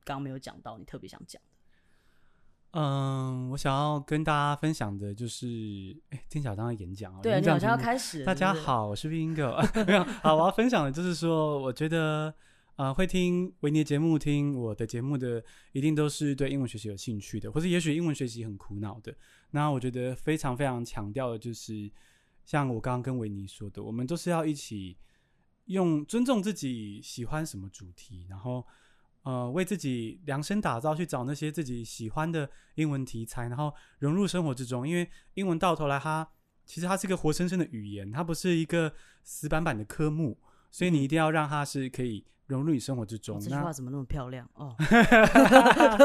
[0.04, 2.80] 刚刚没有讲到，你特别想讲的？
[2.80, 8.24] 嗯，我想要跟大家分享的就是，哎，听小张的演讲啊，对，你好像要开始。
[8.24, 9.56] 大家好，我是 Vingo，。
[9.86, 12.34] 没有，好，我要分享的就是说，我觉得，
[12.76, 19.16] 呃，会听维尼节目、听我的节目的，一定都是对英文学习有兴趣的，或是也许英文学习很苦恼的。
[19.52, 21.92] 那我觉得非常非常强调的就是。
[22.48, 24.96] 像我刚刚跟维尼说的，我们都是要一起
[25.66, 28.66] 用尊重自己喜欢什么主题，然后
[29.24, 34.88] 呃为自己量身打造，去找那些自己喜欢的英文题材，然后融入生活之中。
[34.88, 36.28] 因为英文到头来，它
[36.66, 38.94] 其实它是一个活生生的语言，它不是一个
[39.24, 40.38] 死板板的科目，
[40.72, 43.40] 所以你一定要让它是可以融入你生活之中。
[43.40, 44.76] 这句话怎么那么漂亮哦？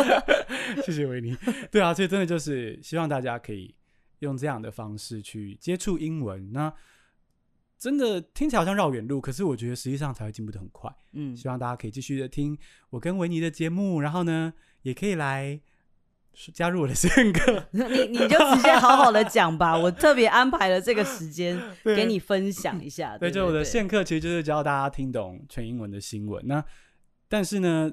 [0.85, 1.37] 谢谢维尼。
[1.71, 3.75] 对啊，所以真的就是希望大家可以。
[4.21, 6.71] 用这样的方式去接触英文，那
[7.81, 10.95] 真的听起来好像绕远路，可是我觉得实际上才会进步的很快。
[11.13, 12.57] 嗯，希望大家可以继续的听
[12.91, 14.53] 我跟维尼的节目，然后呢，
[14.83, 15.59] 也可以来
[16.53, 17.69] 加入我的线课。
[17.71, 23.17] 你你就直接好好的讲吧， 我特别安排了这个时间给你分享一下。
[23.17, 26.47] 对，就我的线课其实就是教大家听懂全英文的新闻。
[26.47, 26.63] 那
[27.29, 27.91] 但是呢，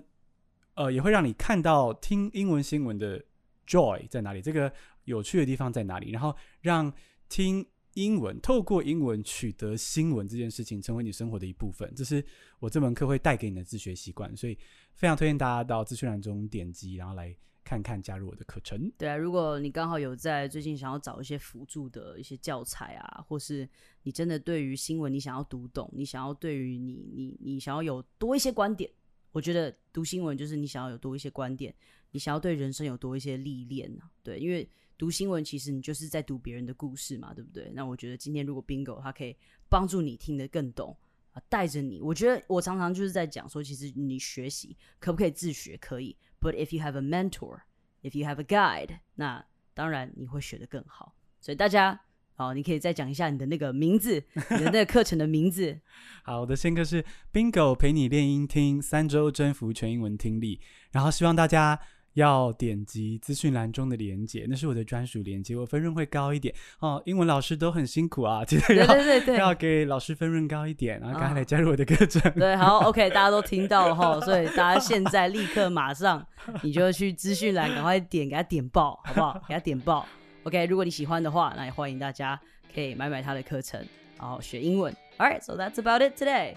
[0.76, 3.24] 呃，也会让你看到听英文新闻的
[3.66, 4.42] joy 在哪里。
[4.42, 4.72] 这个。
[5.08, 6.12] 有趣的地方在哪里？
[6.12, 6.92] 然后让
[7.30, 7.66] 听
[7.98, 12.24] 英文、透过英文取得新闻这件事情成为你生活的一部分，这是
[12.60, 14.38] 我这门课会带给你的自学习惯。
[14.38, 14.56] 所以
[14.94, 18.92] 非常推荐大家到资讯栏中点击，然后来看看加入我的课程。
[19.00, 23.68] 对啊，如果你刚好有在最近想要找一些辅助的一些教材啊，或是
[24.04, 28.88] 你真的对于新闻你想要读懂，你想要对于你你你想要有多一些观点，
[29.32, 31.74] 我觉得读新闻就是你想要有多一些观点，
[32.12, 34.12] 你想要对人生有多一些历练啊？
[34.22, 34.70] 对，因为。
[34.98, 37.72] 读新闻其实你就是在读别人的故事嘛，对不对？
[37.76, 39.36] 那我觉得今天如果 Bingo 他可以
[39.70, 40.98] 帮助你听得更懂
[41.34, 42.02] 啊，带着你。
[42.02, 45.78] 我觉得我常常就是在讲说，其实你学习可不可以自学？
[45.78, 46.18] 可以。
[46.42, 47.60] But if you have a mentor,
[48.02, 49.46] if you have a guide，那
[49.76, 51.14] 当然你会学得更好。
[51.40, 52.02] 所以大家
[52.34, 55.80] 好，你可以再讲一下你的那个名字，你的那个课程的名字。
[56.26, 60.60] 好，我的新课是 Bingo 陪你练音听三周征服全英文听力，
[60.92, 61.80] 然后希望大家。
[62.18, 67.00] 要点击资讯栏中的连接，那是我的专属连接，我分润会高一点哦。
[67.06, 72.20] 英文老师都很辛苦啊，记得要 要给老师分润高一点，然后赶快来加入我的课程。
[72.34, 76.26] 对，好，OK，大家都听到了哈， 所以大家现在立刻马上，
[76.64, 79.40] 你就去资讯栏赶快点，给他点爆，好不好？
[79.48, 80.04] 给他点爆。
[80.42, 82.40] OK，如果你喜欢的话，那也欢迎大家
[82.74, 83.80] 可以买买他的课程，
[84.18, 84.92] 然后学英文。
[85.20, 86.56] All right, so that's about it today.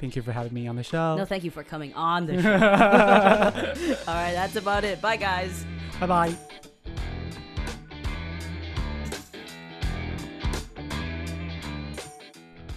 [0.00, 1.16] Thank you for having me on the show.
[1.16, 2.52] No, thank you for coming on the show.
[2.52, 5.00] All right, that's about it.
[5.02, 5.64] Bye, guys.
[6.00, 6.34] Bye bye.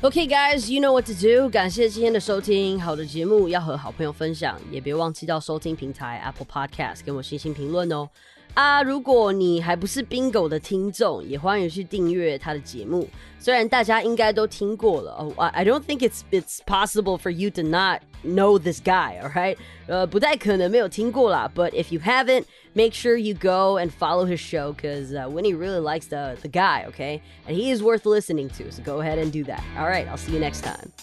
[0.04, 1.50] Okay, guys, you know what to do.
[1.50, 8.10] 感谢今天的收听，好的节目要和好朋友分享，也别忘记到收听平台 Apple Podcast 给我星星评论哦。
[8.54, 13.10] 啊，如果你还不是 Bingo 的听众，也欢迎去订阅他的节目。
[13.40, 19.58] 虽然大家应该都听过了哦，I don't think it's it's possible for you to not know this guy, alright？
[19.88, 21.52] 呃，不太可能没有听过啦。
[21.54, 25.80] But if you haven't, make sure you go and follow his show because uh, Winnie really
[25.80, 27.22] likes the the guy, okay?
[27.48, 28.72] And he is worth listening to.
[28.72, 29.64] So go ahead and do that.
[29.78, 30.94] All right, I'll see you next time.